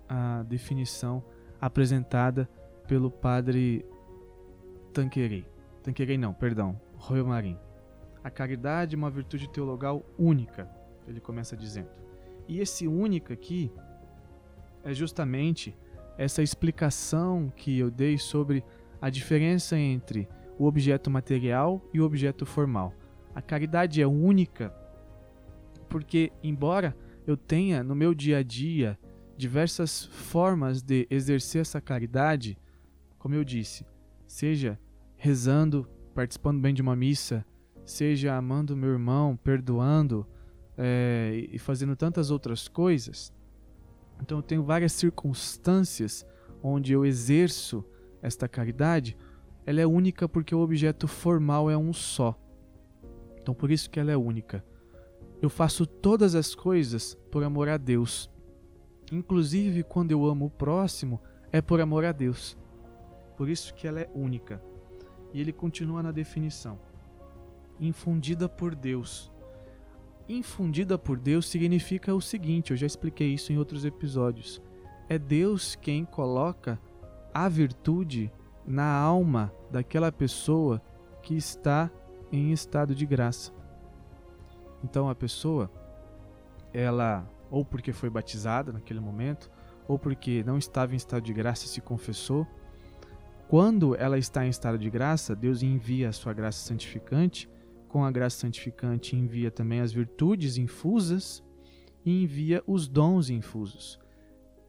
[0.08, 1.24] a definição
[1.60, 2.48] apresentada
[2.88, 3.84] pelo padre
[4.94, 5.44] Tanquerei.
[5.82, 7.58] Tanquerei não, perdão, Royal Marim.
[8.24, 10.70] A caridade é uma virtude teologal única,
[11.08, 11.90] ele começa dizendo.
[12.48, 13.72] E esse única aqui
[14.84, 15.76] é justamente
[16.16, 18.64] essa explicação que eu dei sobre
[19.02, 22.94] a diferença entre o objeto material e o objeto formal.
[23.34, 24.72] A caridade é única
[25.90, 26.96] porque, embora
[27.26, 29.00] eu tenha no meu dia a dia
[29.36, 32.58] diversas formas de exercer essa caridade,
[33.18, 33.86] como eu disse,
[34.28, 34.80] seja
[35.16, 37.46] rezando, participando bem de uma missa,
[37.86, 40.28] seja amando meu irmão, perdoando
[40.78, 43.34] é, e fazendo tantas outras coisas.
[44.22, 46.26] Então eu tenho várias circunstâncias
[46.62, 47.84] onde eu exerço
[48.22, 49.18] esta caridade.
[49.70, 52.36] Ela é única porque o objeto formal é um só.
[53.40, 54.66] Então por isso que ela é única.
[55.40, 58.32] Eu faço todas as coisas por amor a Deus.
[59.12, 62.58] Inclusive quando eu amo o próximo, é por amor a Deus.
[63.38, 64.60] Por isso que ela é única.
[65.32, 66.80] E ele continua na definição:
[67.80, 69.32] infundida por Deus.
[70.28, 74.60] Infundida por Deus significa o seguinte, eu já expliquei isso em outros episódios.
[75.08, 76.82] É Deus quem coloca
[77.32, 78.32] a virtude
[78.70, 80.80] na alma daquela pessoa
[81.24, 81.90] que está
[82.32, 83.52] em estado de graça.
[84.84, 85.72] Então a pessoa,
[86.72, 89.50] ela ou porque foi batizada naquele momento,
[89.88, 92.46] ou porque não estava em estado de graça e se confessou,
[93.48, 97.50] quando ela está em estado de graça, Deus envia a sua graça santificante,
[97.88, 101.44] com a graça santificante envia também as virtudes infusas
[102.06, 104.00] e envia os dons infusos.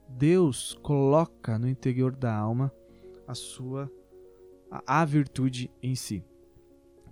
[0.08, 2.72] Deus coloca no interior da alma
[3.30, 3.90] a sua
[4.70, 6.24] a, a virtude em si.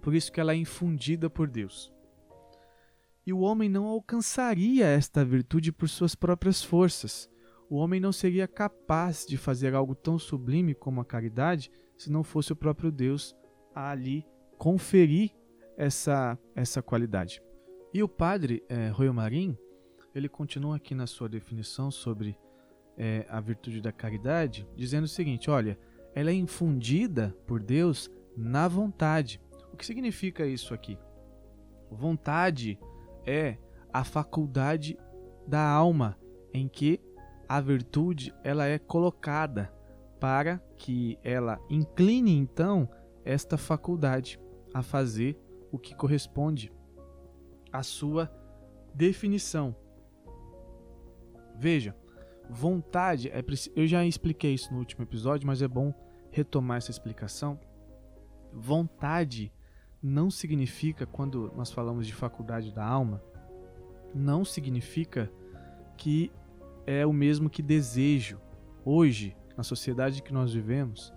[0.00, 1.92] Por isso que ela é infundida por Deus
[3.28, 7.28] e o homem não alcançaria esta virtude por suas próprias forças.
[7.68, 12.24] O homem não seria capaz de fazer algo tão sublime como a caridade se não
[12.24, 13.36] fosse o próprio Deus
[13.74, 14.24] a ali
[14.56, 15.30] conferir
[15.76, 17.42] essa, essa qualidade.
[17.92, 19.54] E o padre é, Royo Marim,
[20.14, 22.34] ele continua aqui na sua definição sobre
[22.96, 25.78] é, a virtude da caridade, dizendo o seguinte: olha,
[26.14, 29.40] ela é infundida por Deus na vontade.
[29.72, 30.98] O que significa isso aqui?
[31.90, 32.78] Vontade
[33.26, 33.56] é
[33.92, 34.98] a faculdade
[35.46, 36.16] da alma
[36.52, 37.00] em que
[37.48, 39.72] a virtude ela é colocada
[40.20, 42.88] para que ela incline então
[43.24, 44.38] esta faculdade
[44.74, 45.38] a fazer
[45.70, 46.72] o que corresponde
[47.72, 48.30] à sua
[48.94, 49.74] definição.
[51.58, 51.94] Veja,
[52.48, 53.44] vontade é
[53.76, 55.92] eu já expliquei isso no último episódio, mas é bom
[56.30, 57.58] retomar essa explicação.
[58.52, 59.52] Vontade
[60.02, 63.22] não significa, quando nós falamos de faculdade da alma,
[64.14, 65.30] não significa
[65.96, 66.30] que
[66.86, 68.40] é o mesmo que desejo.
[68.84, 71.12] Hoje, na sociedade que nós vivemos,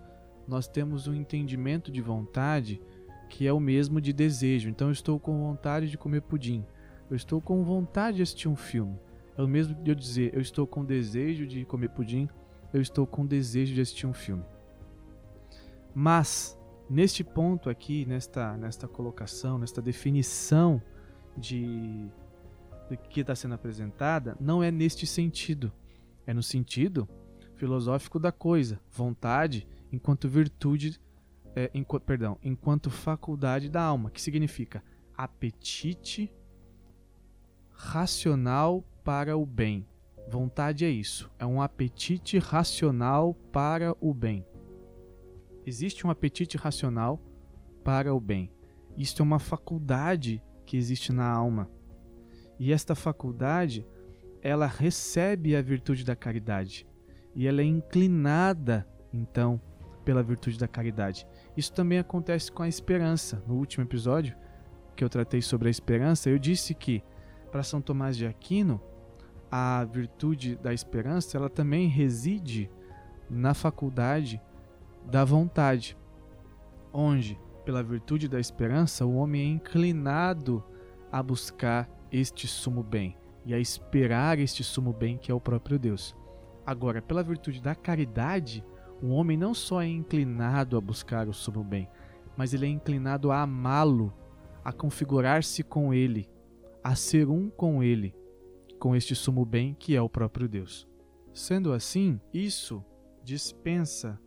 [0.48, 2.82] nós temos um entendimento de vontade
[3.30, 4.70] que é o mesmo de desejo.
[4.70, 6.66] Então, eu estou com vontade de comer pudim.
[7.10, 9.00] Eu estou com vontade de assistir um filme.
[9.38, 12.30] É o mesmo de eu dizer, eu estou com desejo de comer pudim.
[12.74, 14.44] Eu estou com desejo de assistir um filme.
[15.94, 16.58] Mas
[16.90, 20.82] neste ponto aqui, nesta, nesta colocação, nesta definição
[21.38, 22.08] de,
[22.90, 25.72] de que está sendo apresentada, não é neste sentido.
[26.26, 27.08] É no sentido
[27.56, 31.00] filosófico da coisa, vontade enquanto virtude,
[31.56, 34.84] é, enquanto, perdão, enquanto faculdade da alma, que significa
[35.16, 36.34] apetite
[37.72, 39.86] racional para o bem.
[40.30, 44.46] Vontade é isso, é um apetite racional para o bem.
[45.66, 47.22] Existe um apetite racional
[47.84, 48.52] para o bem.
[48.98, 51.70] Isto é uma faculdade que existe na alma.
[52.60, 53.86] E esta faculdade,
[54.42, 56.88] ela recebe a virtude da caridade.
[57.36, 59.60] E ela é inclinada, então,
[60.06, 61.28] pela virtude da caridade.
[61.56, 63.44] Isso também acontece com a esperança.
[63.48, 64.36] No último episódio
[64.96, 67.04] que eu tratei sobre a esperança, eu disse que
[67.52, 68.82] para São Tomás de Aquino,
[69.52, 72.72] a virtude da esperança, ela também reside
[73.30, 74.42] na faculdade
[75.06, 75.98] da vontade,
[76.94, 80.64] onde, pela virtude da esperança, o homem é inclinado
[81.12, 85.78] a buscar este sumo bem e a esperar este sumo bem que é o próprio
[85.78, 86.16] Deus.
[86.66, 88.64] Agora, pela virtude da caridade,
[89.02, 91.90] o homem não só é inclinado a buscar o sumo bem,
[92.38, 94.14] mas ele é inclinado a amá-lo,
[94.64, 96.30] a configurar-se com ele,
[96.84, 98.16] a ser um com ele,
[98.82, 100.88] com este sumo bem que é o próprio Deus.
[101.32, 102.84] Sendo assim, isso
[103.24, 104.20] dispensa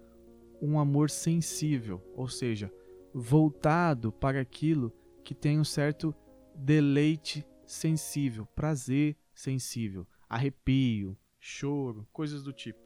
[0.63, 2.73] um amor sensível, ou seja,
[3.13, 4.93] voltado para aquilo
[5.25, 6.15] que tem um certo
[6.55, 12.79] deleite sensível, prazer sensível, arrepio, choro, coisas do tipo.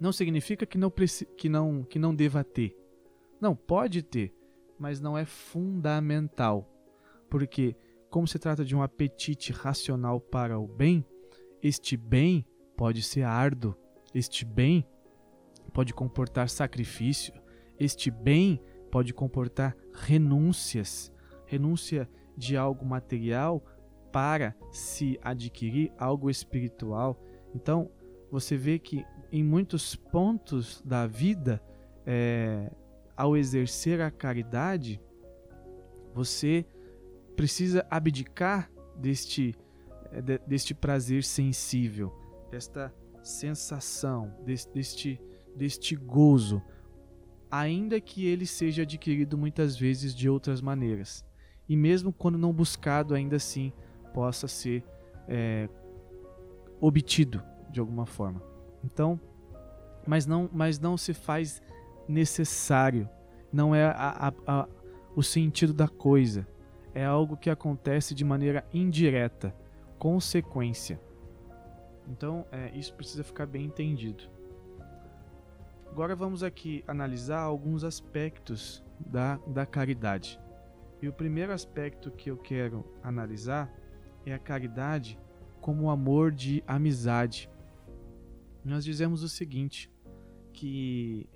[0.00, 0.92] Não significa que não,
[1.36, 2.76] que não, que não deva ter.
[3.40, 4.34] Não, pode ter,
[4.76, 6.68] mas não é fundamental.
[7.30, 7.76] Porque,
[8.14, 11.04] como se trata de um apetite racional para o bem,
[11.60, 12.46] este bem
[12.76, 13.74] pode ser árduo,
[14.14, 14.86] este bem
[15.72, 17.34] pode comportar sacrifício,
[17.76, 21.12] este bem pode comportar renúncias,
[21.44, 23.60] renúncia de algo material
[24.12, 27.20] para se adquirir algo espiritual.
[27.52, 27.90] Então,
[28.30, 31.60] você vê que em muitos pontos da vida,
[32.06, 32.70] é,
[33.16, 35.02] ao exercer a caridade,
[36.14, 36.64] você
[37.36, 39.54] precisa abdicar deste,
[40.10, 42.12] é, deste prazer sensível,
[42.50, 45.20] desta sensação, deste,
[45.56, 46.62] deste gozo,
[47.50, 51.24] ainda que ele seja adquirido muitas vezes de outras maneiras.
[51.68, 53.72] E mesmo quando não buscado, ainda assim
[54.12, 54.84] possa ser
[55.26, 55.68] é,
[56.80, 58.42] obtido de alguma forma.
[58.84, 59.18] Então,
[60.06, 61.62] mas não, mas não se faz
[62.06, 63.08] necessário.
[63.52, 64.68] Não é a, a, a,
[65.16, 66.46] o sentido da coisa.
[66.94, 69.54] É algo que acontece de maneira indireta,
[69.98, 71.00] consequência.
[72.08, 74.24] Então, é, isso precisa ficar bem entendido.
[75.90, 80.40] Agora vamos aqui analisar alguns aspectos da, da caridade.
[81.02, 83.72] E o primeiro aspecto que eu quero analisar
[84.24, 85.18] é a caridade
[85.60, 87.50] como amor de amizade
[88.64, 89.90] nós dizemos o seguinte:
[90.52, 91.28] que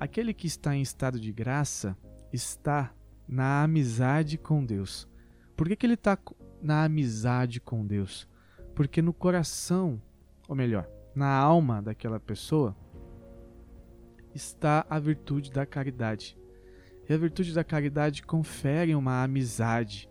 [0.00, 1.96] aquele que está em estado de graça
[2.32, 2.92] está
[3.28, 5.08] na amizade com Deus.
[5.56, 6.18] Por que, que ele está
[6.62, 8.28] na amizade com Deus?
[8.74, 10.00] Porque no coração,
[10.48, 12.76] ou melhor, na alma daquela pessoa,
[14.34, 16.38] está a virtude da caridade.
[17.08, 20.10] E a virtude da caridade confere uma amizade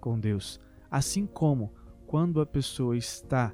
[0.00, 0.60] com Deus.
[0.90, 1.72] Assim como
[2.06, 3.52] quando a pessoa está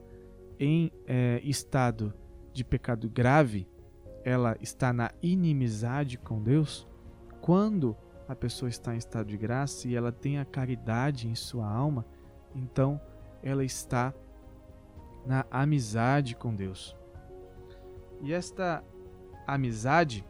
[0.58, 2.12] em é, estado
[2.52, 3.66] de pecado grave,
[4.22, 6.86] ela está na inimizade com Deus,
[7.40, 7.96] quando
[8.30, 12.06] a pessoa está em estado de graça e ela tem a caridade em sua alma,
[12.54, 13.00] então
[13.42, 14.14] ela está
[15.26, 16.96] na amizade com Deus.
[18.22, 18.84] E esta
[19.48, 20.24] amizade,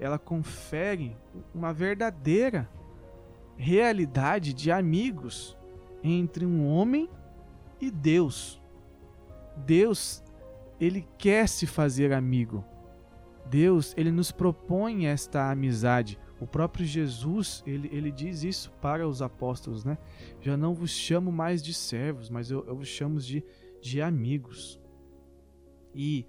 [0.00, 1.14] ela confere
[1.54, 2.66] uma verdadeira
[3.54, 5.58] realidade de amigos
[6.02, 7.06] entre um homem
[7.78, 8.62] e Deus.
[9.58, 10.24] Deus,
[10.80, 12.64] ele quer se fazer amigo.
[13.44, 16.18] Deus, ele nos propõe esta amizade.
[16.40, 19.96] O próprio Jesus, ele, ele diz isso para os apóstolos, né?
[20.40, 23.42] Já não vos chamo mais de servos, mas eu, eu vos chamo de,
[23.80, 24.80] de amigos.
[25.94, 26.26] E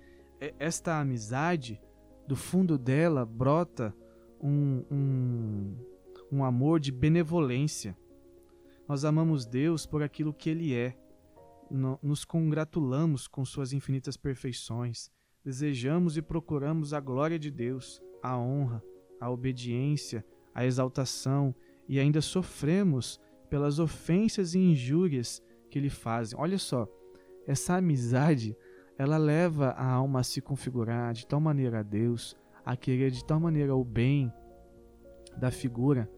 [0.59, 1.81] esta amizade,
[2.25, 3.93] do fundo dela brota
[4.39, 5.75] um, um,
[6.31, 7.97] um amor de benevolência.
[8.87, 10.97] Nós amamos Deus por aquilo que Ele é
[12.01, 15.11] nos congratulamos com suas infinitas perfeições,
[15.43, 18.81] desejamos e procuramos a glória de Deus, a honra,
[19.19, 21.53] a obediência, a exaltação
[21.87, 26.37] e ainda sofremos pelas ofensas e injúrias que lhe fazem.
[26.39, 26.87] Olha só,
[27.45, 28.57] essa amizade,
[28.97, 33.23] ela leva a alma a se configurar de tal maneira a Deus, a querer de
[33.23, 34.31] tal maneira o bem
[35.37, 36.09] da figura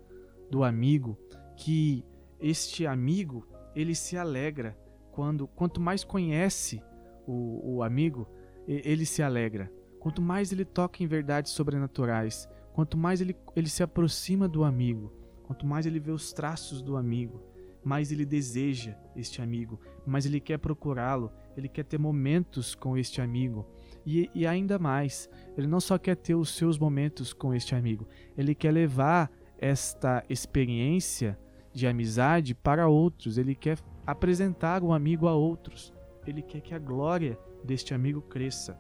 [0.49, 1.17] do amigo,
[1.55, 2.03] que
[2.39, 4.77] este amigo, ele se alegra
[5.11, 6.81] quando quanto mais conhece
[7.27, 8.27] o, o amigo,
[8.67, 9.71] ele se alegra.
[9.99, 12.47] Quanto mais ele toca em verdades sobrenaturais,
[12.79, 15.11] quanto mais ele, ele se aproxima do amigo,
[15.43, 17.43] quanto mais ele vê os traços do amigo,
[17.83, 23.19] mais ele deseja este amigo, mais ele quer procurá-lo, ele quer ter momentos com este
[23.19, 23.67] amigo.
[24.05, 28.07] E, e, ainda mais, ele não só quer ter os seus momentos com este amigo,
[28.37, 31.37] ele quer levar esta experiência
[31.73, 33.77] de amizade para outros, ele quer
[34.07, 35.93] apresentar o amigo a outros,
[36.25, 38.79] ele quer que a glória deste amigo cresça,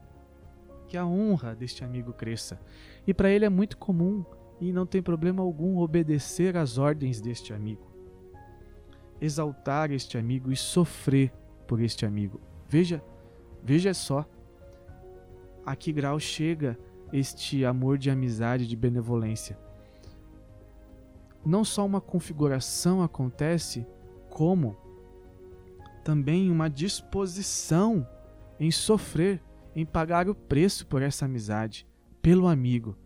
[0.89, 2.59] que a honra deste amigo cresça.
[3.05, 4.25] E para ele é muito comum
[4.59, 7.87] e não tem problema algum obedecer às ordens deste amigo,
[9.21, 11.31] exaltar este amigo e sofrer
[11.67, 12.41] por este amigo.
[12.67, 13.01] Veja,
[13.63, 14.25] veja só
[15.65, 16.77] a que grau chega
[17.13, 19.57] este amor de amizade, de benevolência.
[21.45, 23.85] Não só uma configuração acontece,
[24.29, 24.75] como
[26.03, 28.05] também uma disposição
[28.59, 29.41] em sofrer,
[29.75, 31.87] em pagar o preço por essa amizade,
[32.21, 32.97] pelo amigo,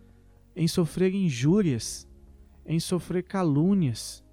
[0.55, 2.07] em sofrer injúrias,
[2.66, 4.24] em sofrer calúnias,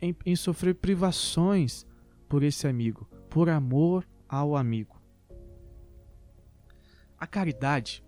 [0.00, 1.86] em, em sofrer privações
[2.28, 5.00] por esse amigo, por amor ao amigo.
[7.18, 8.04] A caridade,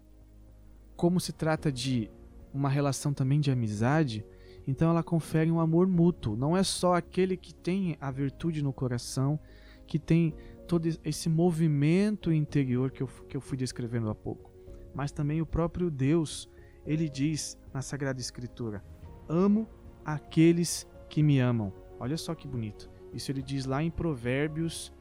[0.97, 2.11] como se trata de
[2.53, 4.25] uma relação também de amizade,
[4.67, 6.37] então ela confere um amor mútuo.
[6.37, 9.39] Não é só aquele que tem a virtude no coração,
[9.87, 10.35] que tem
[10.67, 14.53] todo esse movimento interior que eu, que eu fui descrevendo há pouco,
[14.95, 16.51] mas também o próprio Deus,
[16.85, 18.85] ele diz na Sagrada Escritura:
[19.29, 19.69] Amo
[20.05, 21.73] aqueles que me amam.
[21.99, 22.91] Olha só que bonito.
[23.12, 24.93] Isso ele diz lá em Provérbios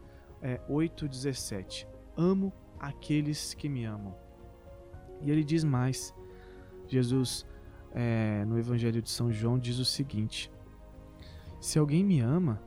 [0.41, 1.87] é, 8,17.
[2.15, 4.15] Amo aqueles que me amam.
[5.21, 6.13] E ele diz mais.
[6.87, 7.45] Jesus,
[7.91, 10.51] é, no Evangelho de São João, diz o seguinte:
[11.59, 12.61] Se alguém me ama,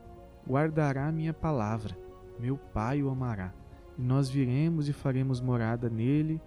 [0.46, 2.07] guardará a minha palavra
[2.38, 3.52] meu Pai o amará.
[3.96, 6.40] E nós viremos e faremos morada nele,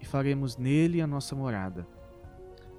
[0.00, 1.86] e faremos nele a nossa morada.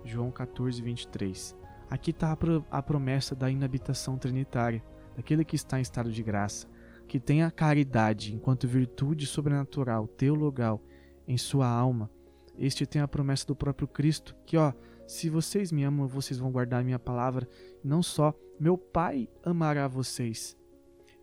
[0.04, 1.56] João 14, 23.
[1.90, 2.38] Aqui está
[2.70, 4.84] a promessa da inabitação trinitária,
[5.16, 6.68] daquele que está em estado de graça,
[7.08, 10.82] que tem a caridade enquanto virtude sobrenatural, teologal,
[11.28, 12.10] em sua alma.
[12.58, 14.74] Este tem a promessa do próprio Cristo, que ó,
[15.08, 17.48] se vocês me amam, vocês vão guardar a minha palavra.
[17.84, 20.58] Não só, meu Pai amará vocês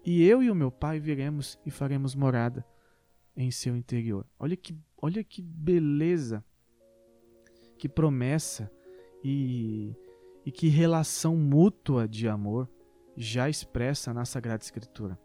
[0.08, 2.64] e eu e o meu pai viremos e faremos morada
[3.36, 4.26] em seu interior.
[4.38, 6.42] Olha que, olha que beleza,
[7.76, 8.72] que promessa
[9.22, 9.94] e,
[10.46, 12.70] e que relação mútua de amor
[13.18, 15.18] já expressa na Sagrada Escritura.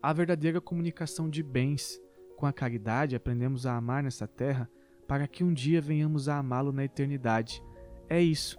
[0.00, 2.00] A verdadeira comunicação de bens
[2.36, 4.70] com a caridade aprendemos a amar nessa terra
[5.08, 7.60] para que um dia venhamos a amá-lo na eternidade.
[8.08, 8.56] É isso.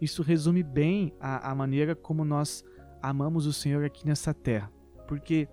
[0.00, 2.64] Isso resume bem a, a maneira como nós
[3.02, 4.70] amamos o Senhor aqui nessa terra,
[5.06, 5.48] porque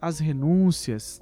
[0.00, 1.20] as renúncias,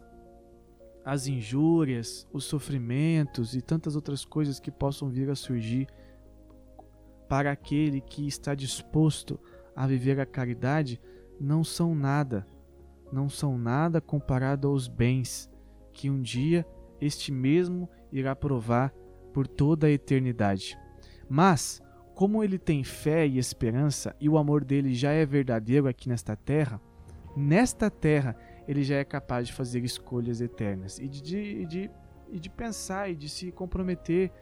[1.05, 5.87] as injúrias, os sofrimentos e tantas outras coisas que possam vir a surgir
[7.29, 9.39] para aquele que está disposto
[9.75, 11.01] a viver a caridade
[11.41, 12.47] não são nada,
[13.13, 15.51] não são nada comparado aos bens
[15.93, 16.67] que um dia
[17.01, 18.93] este mesmo irá provar
[19.33, 20.79] por toda a eternidade.
[21.29, 21.83] Mas
[22.17, 26.35] como ele tem fé e esperança e o amor dele já é verdadeiro aqui nesta
[26.35, 26.81] terra,
[27.37, 28.35] nesta terra
[28.67, 31.91] ele já é capaz de fazer escolhas eternas e de, de, de,
[32.33, 34.33] e de pensar e de se comprometer,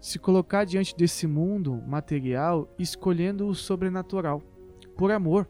[0.00, 4.40] se colocar diante desse mundo material escolhendo o sobrenatural,
[4.96, 5.48] por amor.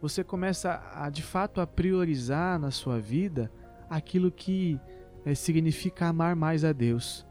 [0.00, 3.52] Você começa a de fato a priorizar na sua vida
[3.90, 4.80] aquilo que
[5.26, 7.28] é, significa amar mais a Deus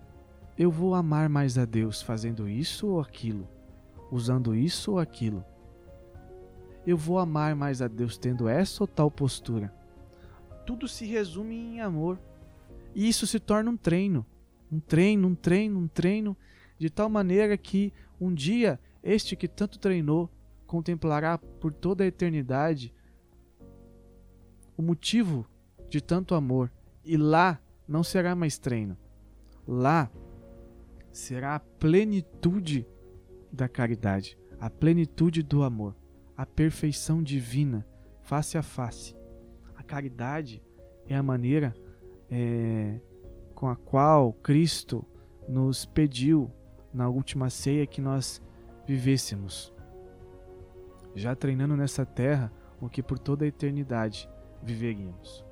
[0.59, 3.47] eu vou amar mais a Deus fazendo isso ou aquilo,
[4.11, 5.45] usando isso ou aquilo.
[6.85, 9.73] Eu vou amar mais a Deus tendo essa ou tal postura.
[10.65, 12.19] Tudo se resume em amor.
[12.93, 14.25] E isso se torna um treino,
[14.69, 16.35] um treino, um treino, um treino,
[16.77, 20.29] de tal maneira que um dia este que tanto treinou
[20.67, 22.93] contemplará por toda a eternidade
[24.75, 25.47] o motivo
[25.89, 26.69] de tanto amor.
[27.05, 28.97] E lá não será mais treino.
[29.65, 30.11] Lá
[31.11, 32.87] será a plenitude
[33.51, 35.95] da caridade, a plenitude do amor,
[36.35, 37.85] a perfeição divina,
[38.21, 39.15] face a face.
[39.75, 40.61] A caridade
[41.07, 41.73] é a maneira
[42.29, 42.99] é,
[43.55, 45.05] com a qual Cristo
[45.47, 46.51] nos pediu
[46.93, 48.41] na última ceia que nós
[48.85, 49.73] vivêssemos,
[51.15, 54.29] já treinando nessa terra o que por toda a eternidade
[54.63, 55.45] viveríamos.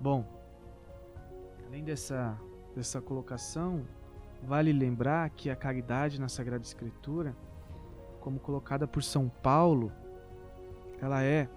[0.00, 0.24] Bom,
[1.66, 2.38] além dessa
[2.74, 3.86] dessa colocação,
[4.42, 7.36] vale lembrar que a caridade na Sagrada Escritura,
[8.20, 9.92] como colocada por São Paulo,
[11.00, 11.48] ela é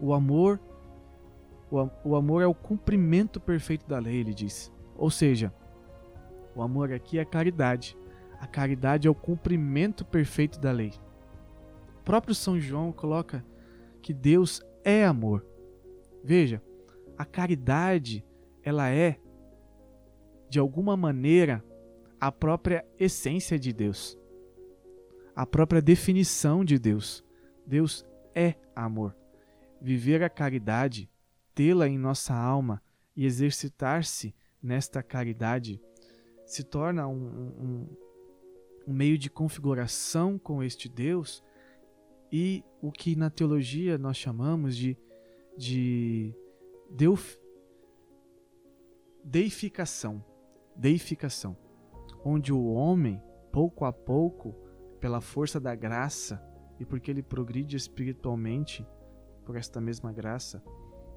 [0.00, 0.60] o amor
[1.70, 4.72] o, o amor é o cumprimento perfeito da lei, ele diz.
[4.96, 5.52] Ou seja,
[6.54, 7.96] o amor aqui é a caridade.
[8.40, 10.92] A caridade é o cumprimento perfeito da lei.
[12.00, 13.44] O próprio São João coloca
[14.00, 15.44] que Deus é amor.
[16.24, 16.62] Veja,
[17.16, 18.24] a caridade,
[18.62, 19.18] ela é
[20.48, 21.64] de alguma maneira
[22.20, 24.18] a própria essência de Deus.
[25.34, 27.24] A própria definição de Deus.
[27.66, 29.16] Deus é amor.
[29.80, 31.08] Viver a caridade,
[31.54, 32.82] tê-la em nossa alma
[33.14, 35.80] e exercitar-se nesta caridade
[36.48, 37.96] se torna um, um,
[38.86, 41.44] um, meio de configuração com este Deus
[42.32, 44.96] e o que na teologia nós chamamos de,
[45.56, 46.34] de
[46.90, 47.38] deuf,
[49.22, 50.24] deificação,
[50.78, 51.56] deificação,
[52.24, 53.20] onde o homem,
[53.52, 54.54] pouco a pouco,
[55.00, 56.42] pela força da graça
[56.78, 58.86] e porque ele progride espiritualmente
[59.44, 60.62] por esta mesma graça,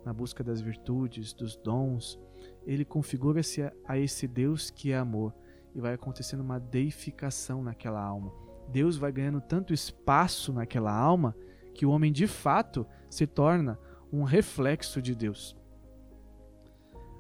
[0.03, 2.20] na busca das virtudes, dos dons,
[2.66, 5.34] ele configura-se a, esse Deus que é amor
[5.76, 8.34] e vai acontecendo uma deificação naquela alma.
[8.70, 11.36] Deus vai ganhando tanto espaço naquela alma
[11.74, 13.78] que o homem de fato se torna
[14.12, 15.55] um reflexo de Deus.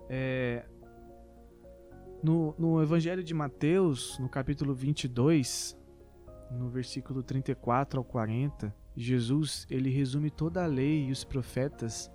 [0.09, 0.65] É,
[2.23, 5.77] no, no Evangelho de Mateus, no capítulo 22,
[6.51, 12.11] no versículo 34 ao 40, Jesus ele resume toda a lei e os profetas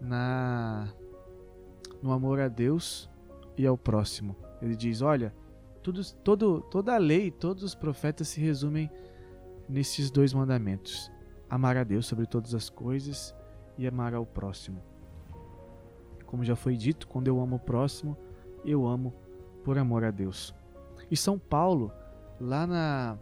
[0.00, 0.92] na
[2.02, 3.08] no amor a Deus
[3.56, 4.36] e ao próximo.
[4.60, 5.34] Ele diz: Olha,
[5.82, 8.90] tudo, todo, toda a lei, todos os profetas se resumem
[9.68, 11.10] nesses dois mandamentos:
[11.48, 13.34] amar a Deus sobre todas as coisas
[13.78, 14.82] e amar ao próximo.
[16.26, 18.16] Como já foi dito, quando eu amo o próximo,
[18.64, 19.14] eu amo
[19.64, 20.54] por amor a Deus.
[21.10, 21.92] E São Paulo,
[22.40, 23.18] lá na,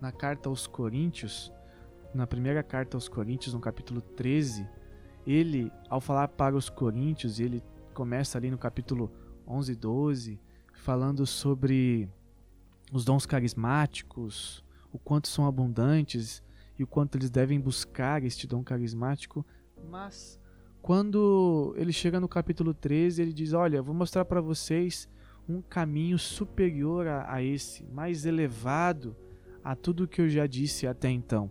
[0.00, 1.52] na carta aos Coríntios,
[2.14, 4.68] na primeira carta aos Coríntios, no capítulo 13,
[5.26, 7.62] ele, ao falar para os coríntios, ele
[7.94, 9.10] começa ali no capítulo
[9.46, 10.40] 11 e 12,
[10.74, 12.08] falando sobre
[12.92, 16.42] os dons carismáticos, o quanto são abundantes
[16.78, 19.46] e o quanto eles devem buscar este dom carismático,
[19.88, 20.38] mas
[20.80, 25.08] quando ele chega no capítulo 13, ele diz: Olha, vou mostrar para vocês
[25.48, 29.16] um caminho superior a, a, esse, mais elevado
[29.62, 31.50] a tudo que eu já disse até então.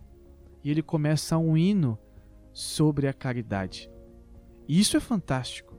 [0.64, 1.98] E ele começa um hino
[2.54, 3.90] sobre a caridade.
[4.68, 5.76] E isso é fantástico,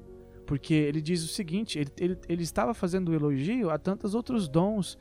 [0.46, 4.98] porque ele diz o seguinte: ele, ele, ele estava fazendo elogio a tantos outros dons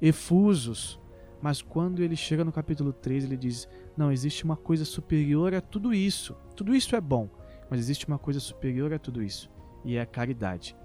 [0.00, 0.98] efusos,
[1.42, 5.60] mas quando ele chega no capítulo 3, ele diz: Não, existe uma coisa superior a
[5.60, 6.34] tudo isso.
[6.56, 7.28] Tudo isso é bom,
[7.68, 9.50] mas existe uma coisa superior a tudo isso,
[9.84, 10.76] e é a caridade.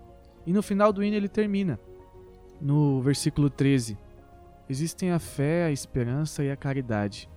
[0.46, 1.80] E no final do hino ele termina,
[2.62, 3.98] no versículo 13:
[4.70, 7.30] Existem a fé, a esperança e a caridade,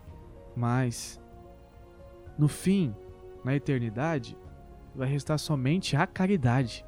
[0.54, 1.20] mas
[2.38, 2.94] no fim,
[3.44, 4.36] na eternidade,
[4.94, 6.84] vai restar somente a caridade.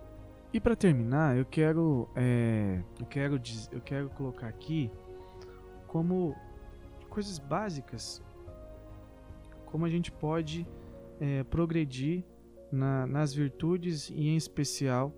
[0.52, 3.40] E para terminar, eu quero, é, eu quero,
[3.70, 4.90] eu quero colocar aqui
[5.86, 6.36] como
[7.08, 8.22] coisas básicas,
[9.66, 10.66] como a gente pode
[11.20, 12.24] é, progredir
[12.70, 15.12] na, nas virtudes e em especial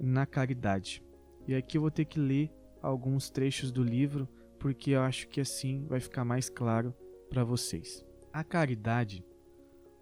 [0.00, 1.04] na caridade.
[1.46, 4.28] E aqui eu vou ter que ler alguns trechos do livro
[4.58, 6.94] porque eu acho que assim vai ficar mais claro
[7.28, 8.04] para vocês.
[8.32, 9.24] A caridade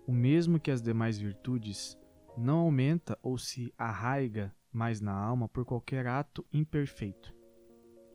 [0.09, 1.99] o mesmo que as demais virtudes,
[2.35, 7.35] não aumenta ou se arraiga mais na alma por qualquer ato imperfeito,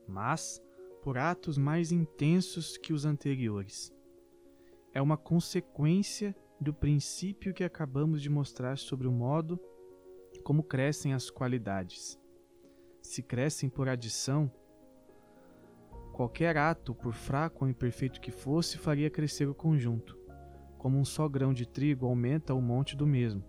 [0.08, 0.60] mas
[1.04, 3.94] por atos mais intensos que os anteriores.
[4.92, 9.60] É uma consequência do princípio que acabamos de mostrar sobre o modo
[10.44, 12.20] como crescem as qualidades.
[13.02, 14.52] Se crescem por adição,
[16.14, 20.24] qualquer ato, por fraco ou imperfeito que fosse, faria crescer o conjunto
[20.84, 23.42] como um só grão de trigo aumenta o monte do mesmo.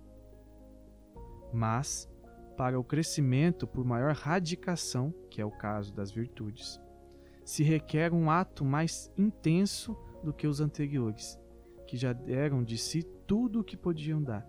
[1.52, 2.08] Mas,
[2.56, 6.80] para o crescimento por maior radicação, que é o caso das virtudes,
[7.44, 11.36] se requer um ato mais intenso do que os anteriores,
[11.88, 14.48] que já deram de si tudo o que podiam dar,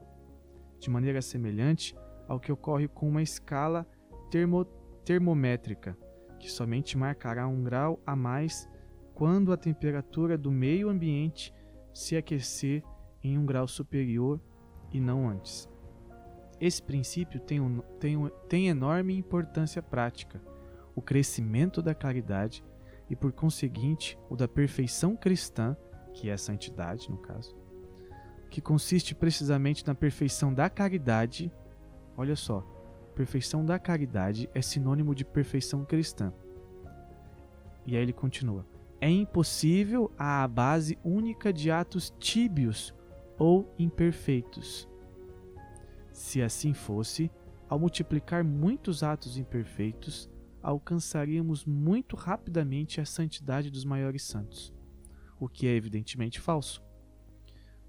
[0.78, 1.96] de maneira semelhante
[2.28, 3.88] ao que ocorre com uma escala
[4.30, 4.66] termo
[5.04, 5.98] termométrica,
[6.40, 8.70] que somente marcará um grau a mais
[9.14, 11.54] quando a temperatura do meio ambiente
[11.94, 12.84] se aquecer
[13.24, 14.42] em um grau superior
[14.92, 15.70] e não antes.
[16.60, 20.42] Esse princípio tem, um, tem, um, tem enorme importância prática,
[20.96, 22.64] o crescimento da caridade
[23.10, 25.76] e, por conseguinte, o da perfeição cristã,
[26.14, 27.56] que é a santidade, no caso,
[28.50, 31.52] que consiste precisamente na perfeição da caridade.
[32.18, 32.62] Olha só,
[33.16, 36.34] perfeição da caridade é sinônimo de perfeição cristã.
[37.86, 38.66] E aí ele continua:
[39.00, 42.94] é impossível a base única de atos tíbios
[43.38, 44.88] ou imperfeitos.
[46.12, 47.30] Se assim fosse,
[47.68, 50.30] ao multiplicar muitos atos imperfeitos,
[50.62, 54.74] alcançaríamos muito rapidamente a santidade dos maiores santos,
[55.40, 56.84] o que é evidentemente falso.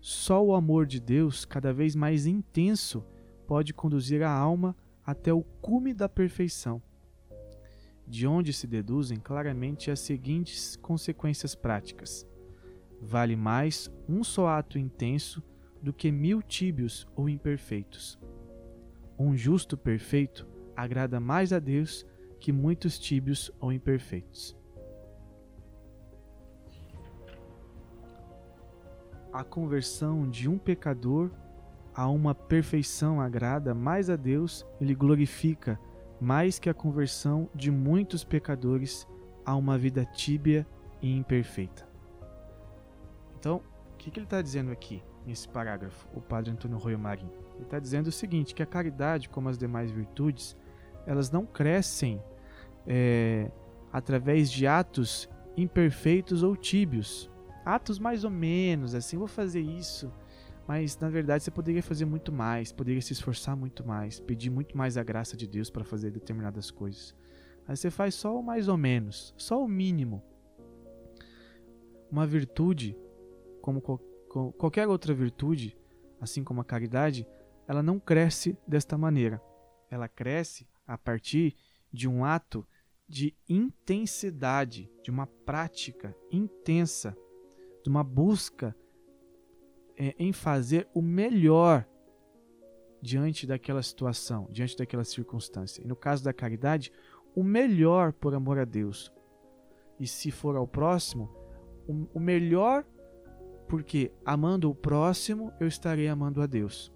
[0.00, 3.04] Só o amor de Deus, cada vez mais intenso,
[3.46, 6.82] pode conduzir a alma até o cume da perfeição,
[8.06, 12.26] de onde se deduzem claramente as seguintes consequências práticas.
[13.00, 15.42] Vale mais um só ato intenso
[15.80, 18.18] do que mil tíbios ou imperfeitos.
[19.18, 22.04] Um justo perfeito agrada mais a Deus
[22.40, 24.56] que muitos tíbios ou imperfeitos.
[29.32, 31.30] A conversão de um pecador
[31.96, 35.80] a uma perfeição agrada mais a Deus e lhe glorifica
[36.20, 39.08] mais que a conversão de muitos pecadores
[39.46, 40.66] a uma vida tíbia
[41.00, 41.88] e imperfeita.
[43.38, 43.62] Então,
[43.94, 47.30] o que, que ele está dizendo aqui nesse parágrafo, o padre Antônio Royo Marim?
[47.54, 50.54] Ele está dizendo o seguinte: que a caridade, como as demais virtudes,
[51.06, 52.22] elas não crescem
[52.86, 53.50] é,
[53.90, 57.30] através de atos imperfeitos ou tíbios.
[57.64, 60.12] Atos mais ou menos, assim, vou fazer isso,
[60.66, 64.76] mas na verdade você poderia fazer muito mais, poderia se esforçar muito mais, pedir muito
[64.76, 67.14] mais a graça de Deus para fazer determinadas coisas.
[67.66, 70.22] Aí você faz só o mais ou menos, só o mínimo.
[72.10, 72.96] Uma virtude
[73.60, 75.76] como qualquer outra virtude,
[76.20, 77.26] assim como a caridade,
[77.66, 79.42] ela não cresce desta maneira.
[79.90, 81.56] Ela cresce a partir
[81.92, 82.66] de um ato
[83.08, 87.16] de intensidade, de uma prática intensa,
[87.82, 88.76] de uma busca
[89.96, 91.86] é, em fazer o melhor
[93.00, 95.82] diante daquela situação, diante daquela circunstância.
[95.82, 96.92] E no caso da caridade,
[97.34, 99.12] o melhor por amor a Deus.
[99.98, 101.30] E se for ao próximo,
[101.86, 102.84] o, o melhor
[103.68, 106.92] porque amando o próximo, eu estarei amando a Deus.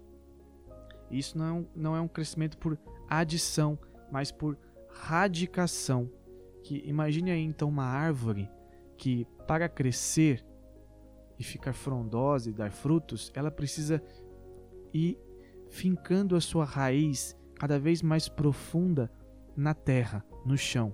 [1.09, 2.77] Isso não é não é um crescimento por
[3.09, 3.77] adição,
[4.11, 4.57] mas por
[4.89, 6.09] radicação.
[6.63, 8.49] Que imagine aí então uma árvore
[8.97, 10.45] que para crescer
[11.41, 14.01] e ficar frondosa e dar frutos, ela precisa
[14.93, 15.17] ir
[15.71, 19.11] fincando a sua raiz cada vez mais profunda
[19.57, 20.93] na terra, no chão.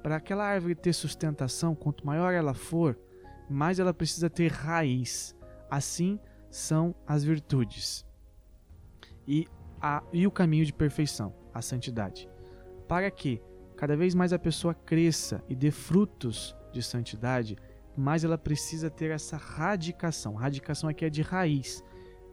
[0.00, 2.96] Para aquela árvore ter sustentação, quanto maior ela for,
[3.50, 5.36] mais ela precisa ter raiz.
[5.68, 8.06] Assim são as virtudes.
[9.26, 9.48] E,
[9.80, 12.28] a, e o caminho de perfeição, a santidade.
[12.86, 13.42] Para que
[13.76, 17.56] cada vez mais a pessoa cresça e dê frutos de santidade,
[17.98, 20.34] mais ela precisa ter essa radicação.
[20.34, 21.84] Radicação aqui é de raiz,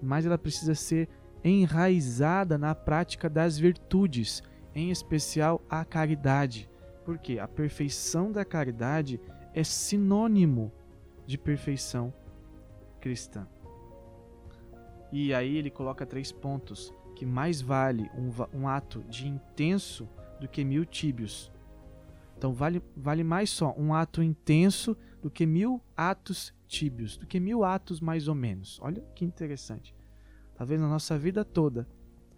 [0.02, 1.10] mais ela precisa ser
[1.44, 4.44] enraizada na prática das virtudes,
[4.74, 6.70] em especial a caridade.
[7.04, 9.20] Porque a perfeição da caridade
[9.54, 10.72] é sinônimo
[11.26, 12.14] de perfeição
[13.00, 13.48] cristã.
[15.12, 20.08] E aí ele coloca três pontos: que mais vale um, um ato de intenso
[20.40, 21.52] do que mil tíbios.
[22.38, 27.40] Então vale, vale mais só um ato intenso do que mil atos tíbios, do que
[27.40, 28.78] mil atos mais ou menos.
[28.80, 29.96] Olha que interessante.
[30.56, 31.88] Talvez na nossa vida toda,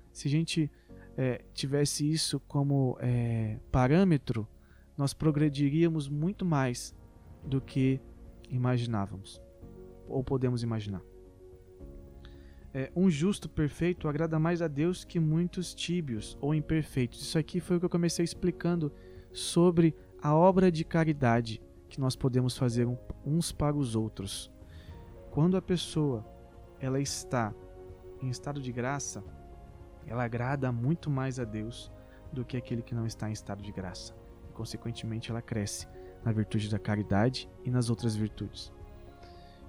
[0.10, 0.72] se a gente
[1.18, 4.48] é, tivesse isso como é, parâmetro,
[4.98, 6.96] nós progrediríamos muito mais
[7.44, 8.00] do que
[8.50, 9.42] imaginávamos
[10.08, 11.02] ou podemos imaginar.
[12.74, 17.20] É, um justo perfeito agrada mais a Deus que muitos tíbios ou imperfeitos.
[17.20, 18.94] Isso aqui foi o que eu comecei explicando
[19.34, 22.88] sobre a obra de caridade que nós podemos fazer
[23.26, 24.52] uns para os outros.
[25.32, 26.26] Quando a pessoa
[26.80, 27.54] ela está
[28.22, 29.24] em estado de graça,
[30.06, 31.92] ela agrada muito mais a Deus
[32.32, 34.16] do que aquele que não está em estado de graça.
[34.50, 35.88] E, consequentemente, ela cresce
[36.24, 38.72] na virtude da caridade e nas outras virtudes.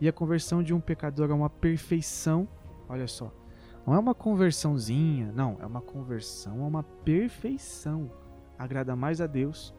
[0.00, 2.48] E a conversão de um pecador é uma perfeição,
[2.88, 3.32] olha só,
[3.86, 8.10] não é uma conversãozinha, não, é uma conversão, é uma perfeição.
[8.58, 9.74] Agrada mais a Deus,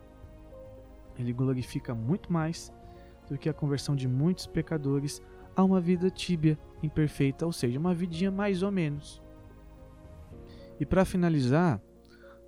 [1.20, 2.74] ele glorifica muito mais
[3.30, 5.22] do que a conversão de muitos pecadores
[5.56, 9.22] a uma vida tíbia, imperfeita, ou seja, uma vidinha mais ou menos.
[10.80, 11.82] E para finalizar,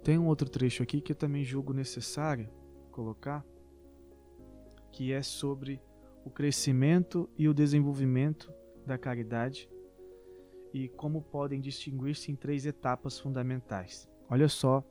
[0.03, 2.49] tem um outro trecho aqui que eu também julgo necessário
[2.91, 3.45] colocar,
[4.91, 5.81] que é sobre
[6.25, 8.51] o crescimento e o desenvolvimento
[8.85, 9.69] da caridade
[10.73, 14.09] e como podem distinguir-se em três etapas fundamentais.
[14.29, 14.83] Olha só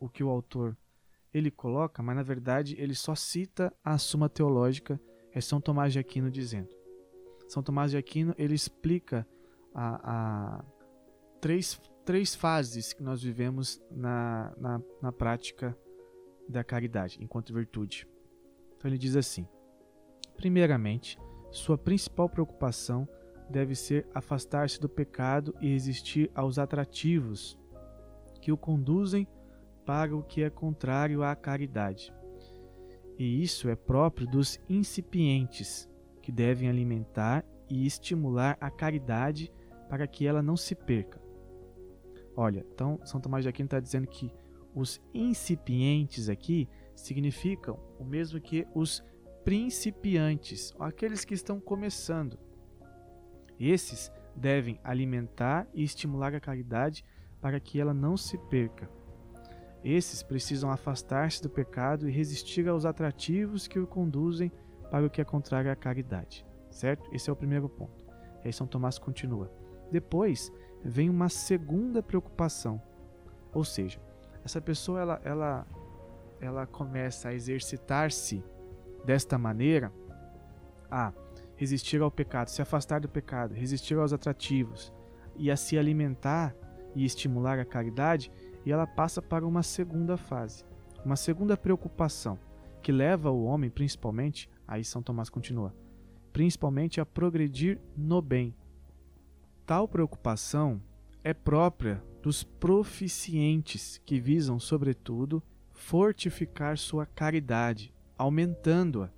[0.00, 0.76] o que o autor
[1.32, 5.00] ele coloca, mas na verdade ele só cita a Suma Teológica,
[5.32, 6.68] é São Tomás de Aquino dizendo.
[7.48, 9.26] São Tomás de Aquino ele explica
[9.74, 10.64] a, a
[11.40, 15.76] três, três fases que nós vivemos na, na, na prática
[16.48, 18.06] da caridade enquanto virtude.
[18.76, 19.46] Então ele diz assim:
[20.36, 21.18] primeiramente,
[21.50, 23.08] sua principal preocupação
[23.48, 27.58] deve ser afastar-se do pecado e resistir aos atrativos
[28.40, 29.26] que o conduzem
[29.84, 32.12] para o que é contrário à caridade.
[33.18, 35.88] E isso é próprio dos incipientes,
[36.20, 39.52] que devem alimentar e estimular a caridade
[39.88, 41.20] para que ela não se perca.
[42.36, 44.32] Olha, então São Tomás de Aquino está dizendo que
[44.74, 49.04] os incipientes aqui significam o mesmo que os
[49.44, 52.38] principiantes, aqueles que estão começando.
[53.58, 57.04] Esses devem alimentar e estimular a caridade
[57.40, 58.88] para que ela não se perca.
[59.84, 64.52] Esses precisam afastar-se do pecado e resistir aos atrativos que o conduzem
[64.90, 66.46] para o que é contrário à caridade.
[66.70, 67.08] Certo?
[67.12, 68.04] Esse é o primeiro ponto.
[68.42, 69.50] E aí São Tomás continua.
[69.90, 70.52] Depois
[70.84, 72.80] vem uma segunda preocupação.
[73.52, 74.00] Ou seja,
[74.44, 75.66] essa pessoa ela, ela,
[76.40, 78.42] ela começa a exercitar-se
[79.04, 79.92] desta maneira
[80.90, 81.12] a
[81.56, 84.92] resistir ao pecado, se afastar do pecado, resistir aos atrativos
[85.36, 86.54] e a se alimentar
[86.94, 88.30] e estimular a caridade,
[88.64, 90.64] e ela passa para uma segunda fase,
[91.04, 92.38] uma segunda preocupação,
[92.82, 95.74] que leva o homem, principalmente, aí São Tomás continua,
[96.32, 98.54] principalmente a progredir no bem.
[99.64, 100.82] Tal preocupação
[101.22, 105.42] é própria dos proficientes que visam, sobretudo,
[105.72, 109.10] fortificar sua caridade, aumentando-a.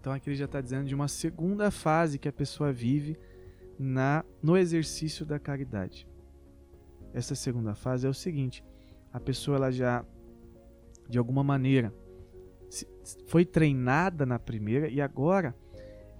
[0.00, 3.18] Então aqui ele já está dizendo de uma segunda fase que a pessoa vive
[3.78, 6.06] na no exercício da caridade.
[7.16, 8.62] Essa segunda fase é o seguinte:
[9.10, 10.04] a pessoa ela já
[11.08, 11.90] de alguma maneira
[13.26, 15.56] foi treinada na primeira e agora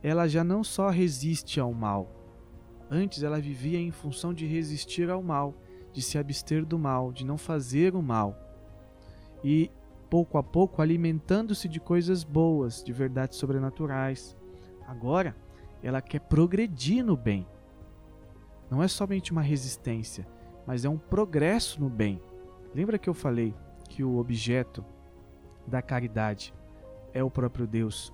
[0.03, 2.11] ela já não só resiste ao mal.
[2.91, 5.55] Antes ela vivia em função de resistir ao mal,
[5.93, 8.35] de se abster do mal, de não fazer o mal.
[9.45, 9.71] E
[10.09, 14.35] pouco a pouco alimentando-se de coisas boas, de verdades sobrenaturais.
[14.87, 15.37] Agora,
[15.83, 17.47] ela quer progredir no bem.
[18.71, 20.27] Não é somente uma resistência,
[20.67, 22.21] mas é um progresso no bem.
[22.75, 23.55] Lembra que eu falei
[23.89, 24.85] que o objeto
[25.67, 26.53] da caridade
[27.13, 28.13] é o próprio Deus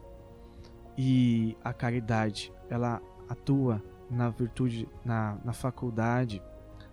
[0.97, 6.43] e a caridade ela atua na virtude, na, na faculdade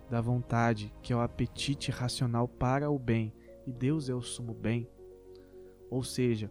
[0.08, 3.32] da vontade, que é o apetite racional para o bem
[3.66, 4.88] e Deus é o sumo bem.
[5.90, 6.50] Ou seja,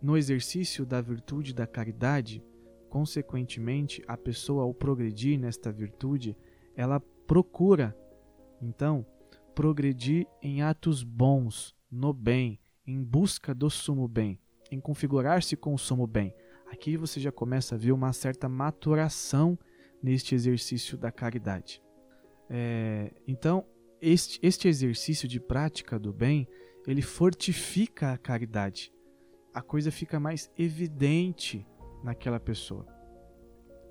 [0.00, 2.42] no exercício da virtude da caridade,
[2.88, 6.36] consequentemente, a pessoa ao progredir nesta virtude,
[6.80, 7.94] ela procura,
[8.62, 9.04] então,
[9.54, 14.40] progredir em atos bons, no bem, em busca do sumo bem,
[14.72, 16.34] em configurar-se com o sumo bem.
[16.72, 19.58] Aqui você já começa a ver uma certa maturação
[20.02, 21.82] neste exercício da caridade.
[22.48, 23.66] É, então,
[24.00, 26.48] este, este exercício de prática do bem,
[26.86, 28.90] ele fortifica a caridade.
[29.52, 31.66] A coisa fica mais evidente
[32.02, 32.86] naquela pessoa.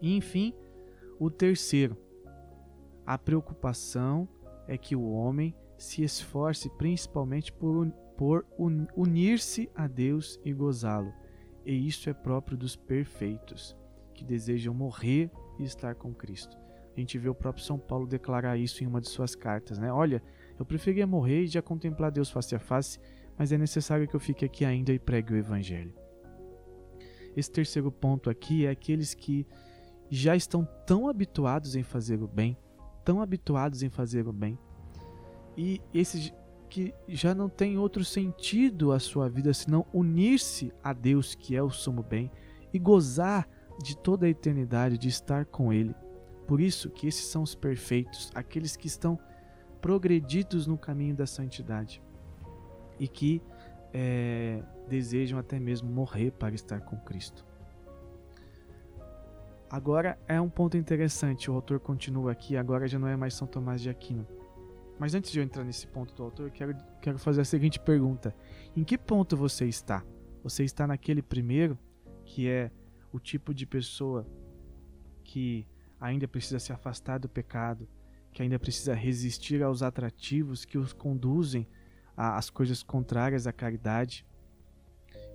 [0.02, 0.56] E enfim,
[1.20, 1.96] o terceiro,
[3.10, 4.30] a preocupação
[4.68, 8.46] é que o homem se esforce principalmente por, por
[8.96, 11.12] unir-se a Deus e gozá-lo.
[11.66, 13.76] E isso é próprio dos perfeitos,
[14.14, 16.56] que desejam morrer e estar com Cristo.
[16.96, 19.92] A gente vê o próprio São Paulo declarar isso em uma de suas cartas, né?
[19.92, 20.22] Olha,
[20.60, 23.00] eu preferia morrer e já contemplar Deus face a face,
[23.36, 25.96] mas é necessário que eu fique aqui ainda e pregue o Evangelho.
[27.36, 29.48] Esse terceiro ponto aqui é aqueles que
[30.12, 32.56] já estão tão habituados em fazer o bem,
[33.10, 34.56] tão habituados em fazer o bem,
[35.58, 36.32] e esses
[36.70, 41.64] que já não tem outro sentido a sua vida senão unir-se a Deus, que é
[41.64, 42.30] o sumo bem,
[42.72, 43.50] e gozar
[43.84, 45.96] de toda a eternidade de estar com Ele.
[46.46, 49.18] Por isso que esses são os perfeitos, aqueles que estão
[49.82, 52.04] progredidos no caminho da santidade
[53.00, 53.42] e que
[53.92, 57.44] é, desejam até mesmo morrer para estar com Cristo.
[59.70, 63.48] Agora é um ponto interessante, o autor continua aqui, agora já não é mais São
[63.48, 64.28] Tomás de Aquino.
[64.98, 68.36] Mas antes de eu entrar nesse ponto do autor, quero, quero fazer a seguinte pergunta:
[68.76, 70.04] Em que ponto você está?
[70.44, 71.78] Você está naquele primeiro,
[72.26, 72.72] que é
[73.12, 74.28] o tipo de pessoa
[75.24, 75.68] que
[76.02, 77.88] ainda precisa se afastar do pecado,
[78.32, 81.68] que ainda precisa resistir aos atrativos que os conduzem
[82.18, 84.26] às coisas contrárias à caridade,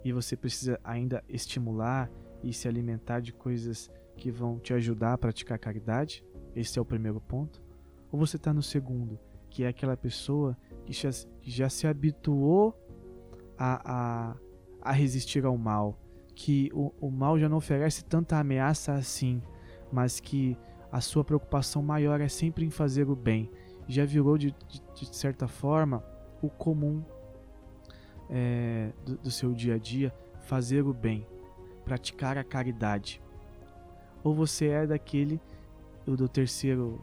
[0.04, 2.10] e você precisa ainda estimular
[2.42, 6.24] e se alimentar de coisas que vão te ajudar a praticar caridade?
[6.54, 7.62] Esse é o primeiro ponto.
[8.10, 9.18] Ou você está no segundo,
[9.50, 11.10] que é aquela pessoa que já,
[11.42, 12.78] já se habituou
[13.58, 14.36] a, a,
[14.80, 15.98] a resistir ao mal,
[16.34, 19.42] que o, o mal já não oferece tanta ameaça assim,
[19.92, 20.56] mas que
[20.90, 23.50] a sua preocupação maior é sempre em fazer o bem.
[23.88, 26.04] Já virou, de, de, de certa forma,
[26.40, 27.02] o comum
[28.30, 31.26] é, do, do seu dia a dia fazer o bem,
[31.84, 33.20] praticar a caridade.
[34.24, 35.40] Ou você é daquele
[36.06, 37.00] do terceiro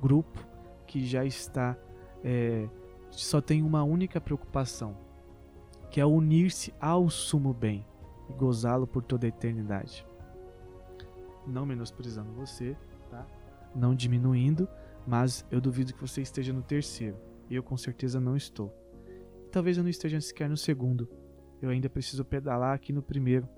[0.00, 0.44] grupo
[0.86, 1.76] que já está
[2.24, 2.68] é,
[3.10, 4.96] só tem uma única preocupação,
[5.90, 7.86] que é unir-se ao sumo bem
[8.28, 10.04] e gozá-lo por toda a eternidade.
[11.46, 12.76] Não menosprezando você,
[13.10, 13.26] tá?
[13.74, 14.66] Não diminuindo,
[15.06, 17.16] mas eu duvido que você esteja no terceiro.
[17.50, 18.74] Eu com certeza não estou.
[19.52, 21.08] Talvez eu não esteja sequer no segundo.
[21.60, 23.48] Eu ainda preciso pedalar aqui no primeiro,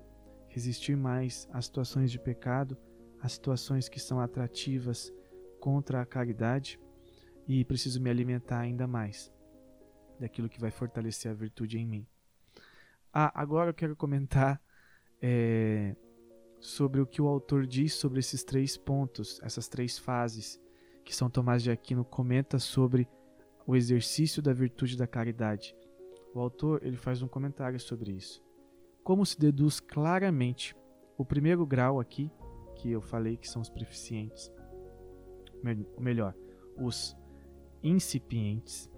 [0.49, 2.77] resistir mais às situações de pecado,
[3.21, 5.11] às situações que são atrativas
[5.59, 6.79] contra a caridade
[7.47, 9.31] e preciso me alimentar ainda mais
[10.19, 12.07] daquilo que vai fortalecer a virtude em mim.
[13.13, 14.61] Ah, agora eu quero comentar
[15.21, 15.95] é,
[16.59, 20.59] sobre o que o autor diz sobre esses três pontos, essas três fases
[21.03, 23.07] que São Tomás de Aquino comenta sobre
[23.65, 25.75] o exercício da virtude da caridade.
[26.33, 28.43] O autor ele faz um comentário sobre isso.
[29.03, 30.75] Como se deduz claramente
[31.17, 32.31] o primeiro grau aqui,
[32.77, 34.51] que eu falei que são os proficientes,
[35.95, 36.35] ou melhor,
[36.77, 37.17] os
[37.81, 38.89] incipientes,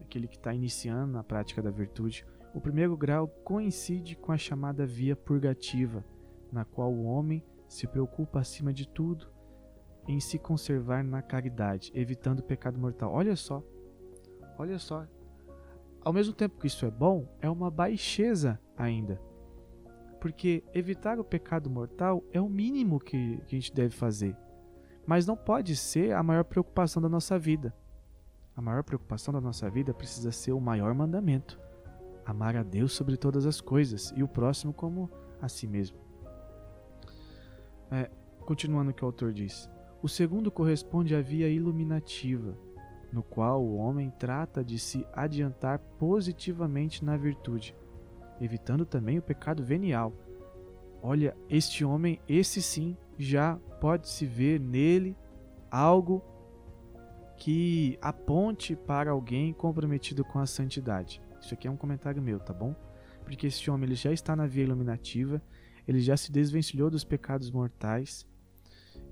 [0.00, 4.86] aquele que está iniciando na prática da virtude, o primeiro grau coincide com a chamada
[4.86, 6.04] via purgativa,
[6.50, 9.28] na qual o homem se preocupa acima de tudo
[10.08, 13.12] em se conservar na caridade, evitando o pecado mortal.
[13.12, 13.62] Olha só,
[14.58, 15.06] olha só.
[16.00, 19.20] Ao mesmo tempo que isso é bom, é uma baixeza ainda.
[20.26, 24.36] Porque evitar o pecado mortal é o mínimo que, que a gente deve fazer.
[25.06, 27.72] Mas não pode ser a maior preocupação da nossa vida.
[28.56, 31.60] A maior preocupação da nossa vida precisa ser o maior mandamento
[32.24, 35.08] amar a Deus sobre todas as coisas e o próximo como
[35.40, 35.96] a si mesmo.
[37.88, 38.10] É,
[38.40, 39.70] continuando o que o autor diz.
[40.02, 42.58] O segundo corresponde à via iluminativa,
[43.12, 47.76] no qual o homem trata de se adiantar positivamente na virtude,
[48.40, 50.12] evitando também o pecado venial.
[51.02, 55.16] Olha, este homem, esse sim, já pode se ver nele
[55.70, 56.22] algo
[57.36, 61.20] que aponte para alguém comprometido com a santidade.
[61.40, 62.74] Isso aqui é um comentário meu, tá bom?
[63.24, 65.42] Porque esse homem ele já está na via iluminativa,
[65.86, 68.26] ele já se desvencilhou dos pecados mortais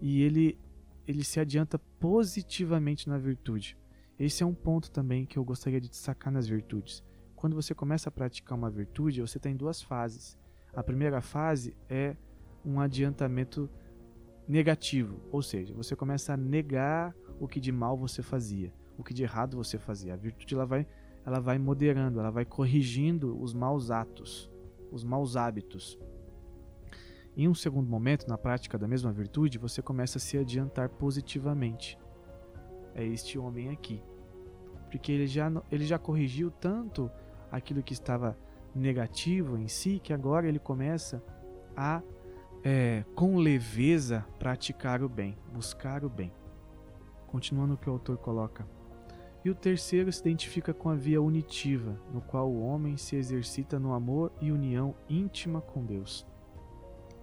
[0.01, 0.59] e ele
[1.07, 3.77] ele se adianta positivamente na virtude.
[4.19, 7.05] Esse é um ponto também que eu gostaria de destacar nas virtudes.
[7.45, 10.35] Quando você começa a praticar uma virtude, você tem duas fases.
[10.75, 12.17] A primeira fase é
[12.65, 13.69] um adiantamento
[14.49, 19.13] negativo, ou seja, você começa a negar o que de mal você fazia, o que
[19.13, 20.15] de errado você fazia.
[20.15, 20.87] A virtude ela vai
[21.23, 24.51] ela vai moderando, ela vai corrigindo os maus atos,
[24.91, 25.99] os maus hábitos.
[27.37, 31.99] Em um segundo momento, na prática da mesma virtude, você começa a se adiantar positivamente.
[32.95, 34.03] É este homem aqui.
[34.91, 37.11] Porque ele já, ele já corrigiu tanto
[37.57, 38.37] aquilo que estava
[38.75, 41.23] negativo em si, que agora ele começa
[41.77, 42.03] a,
[42.63, 46.33] é, com leveza, praticar o bem, buscar o bem.
[47.27, 48.67] Continuando o que o autor coloca.
[49.45, 53.79] E o terceiro se identifica com a via unitiva, no qual o homem se exercita
[53.79, 56.27] no amor e união íntima com Deus,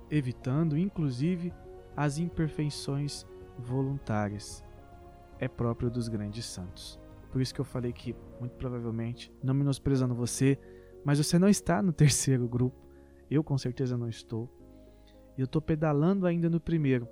[0.10, 1.52] evitando inclusive
[1.98, 3.26] as imperfeições
[3.58, 4.64] voluntárias.
[5.40, 7.01] É próprio dos grandes santos.
[7.32, 10.60] Por isso que eu falei que, muito provavelmente, não menosprezando você,
[11.04, 12.78] mas você não está no terceiro grupo.
[13.30, 14.50] Eu com certeza não estou.
[15.38, 17.08] E eu estou pedalando ainda no primeiro.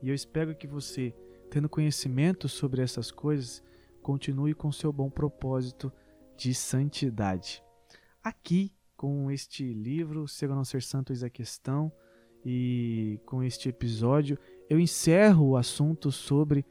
[0.00, 1.14] E eu espero que você,
[1.50, 3.62] tendo conhecimento sobre essas coisas,
[4.00, 5.92] continue com seu bom propósito
[6.36, 7.62] de santidade.
[8.22, 11.92] Aqui, com este livro, Ser ou Não Ser Santo, Eis a Questão,
[12.44, 14.38] e com este episódio,
[14.68, 16.64] eu encerro o assunto sobre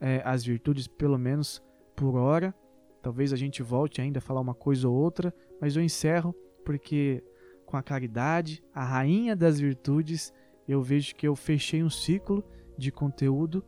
[0.00, 1.62] é, as virtudes, pelo menos
[1.94, 2.54] por hora.
[3.02, 6.34] Talvez a gente volte ainda a falar uma coisa ou outra, mas eu encerro
[6.64, 7.22] porque
[7.66, 10.32] com a caridade, a rainha das virtudes,
[10.66, 12.44] eu vejo que eu fechei um ciclo
[12.78, 13.64] de conteúdo,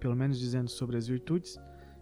[0.00, 1.58] pelo menos dizendo sobre as virtudes,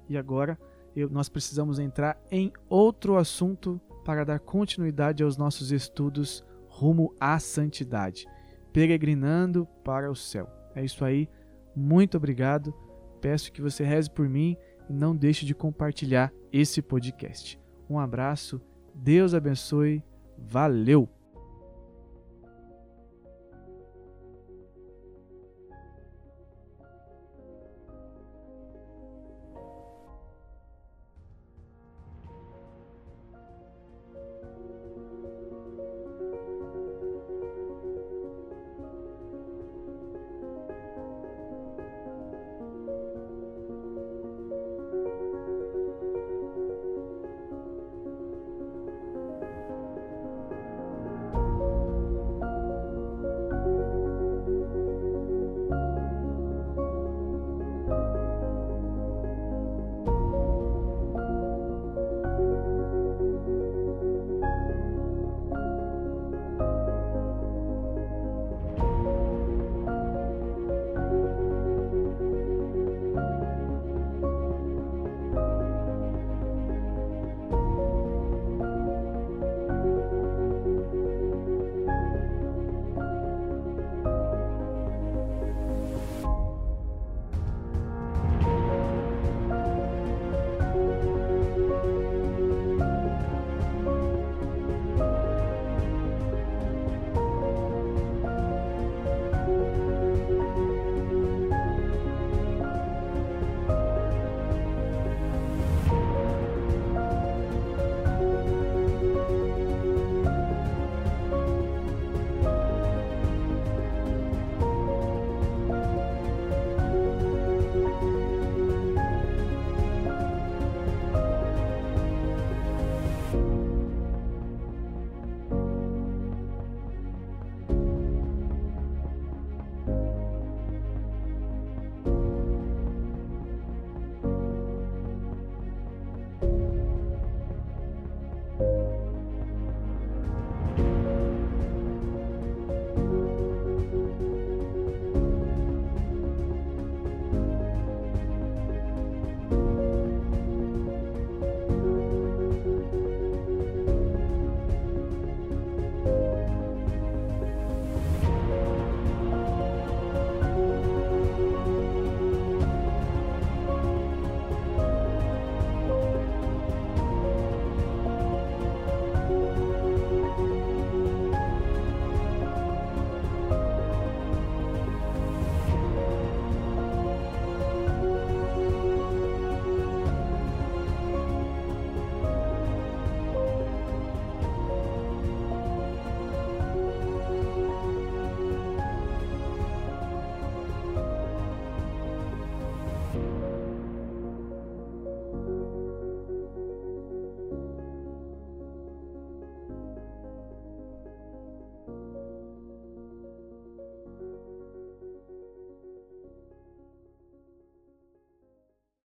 [0.09, 0.59] e agora
[0.95, 7.39] eu, nós precisamos entrar em outro assunto para dar continuidade aos nossos estudos rumo à
[7.39, 8.27] santidade,
[8.73, 10.49] peregrinando para o céu.
[10.75, 11.29] É isso aí.
[11.75, 12.75] Muito obrigado.
[13.21, 14.57] Peço que você reze por mim
[14.93, 17.59] não deixe de compartilhar esse podcast.
[17.89, 18.61] Um abraço.
[18.95, 20.03] Deus abençoe.
[20.37, 21.09] Valeu!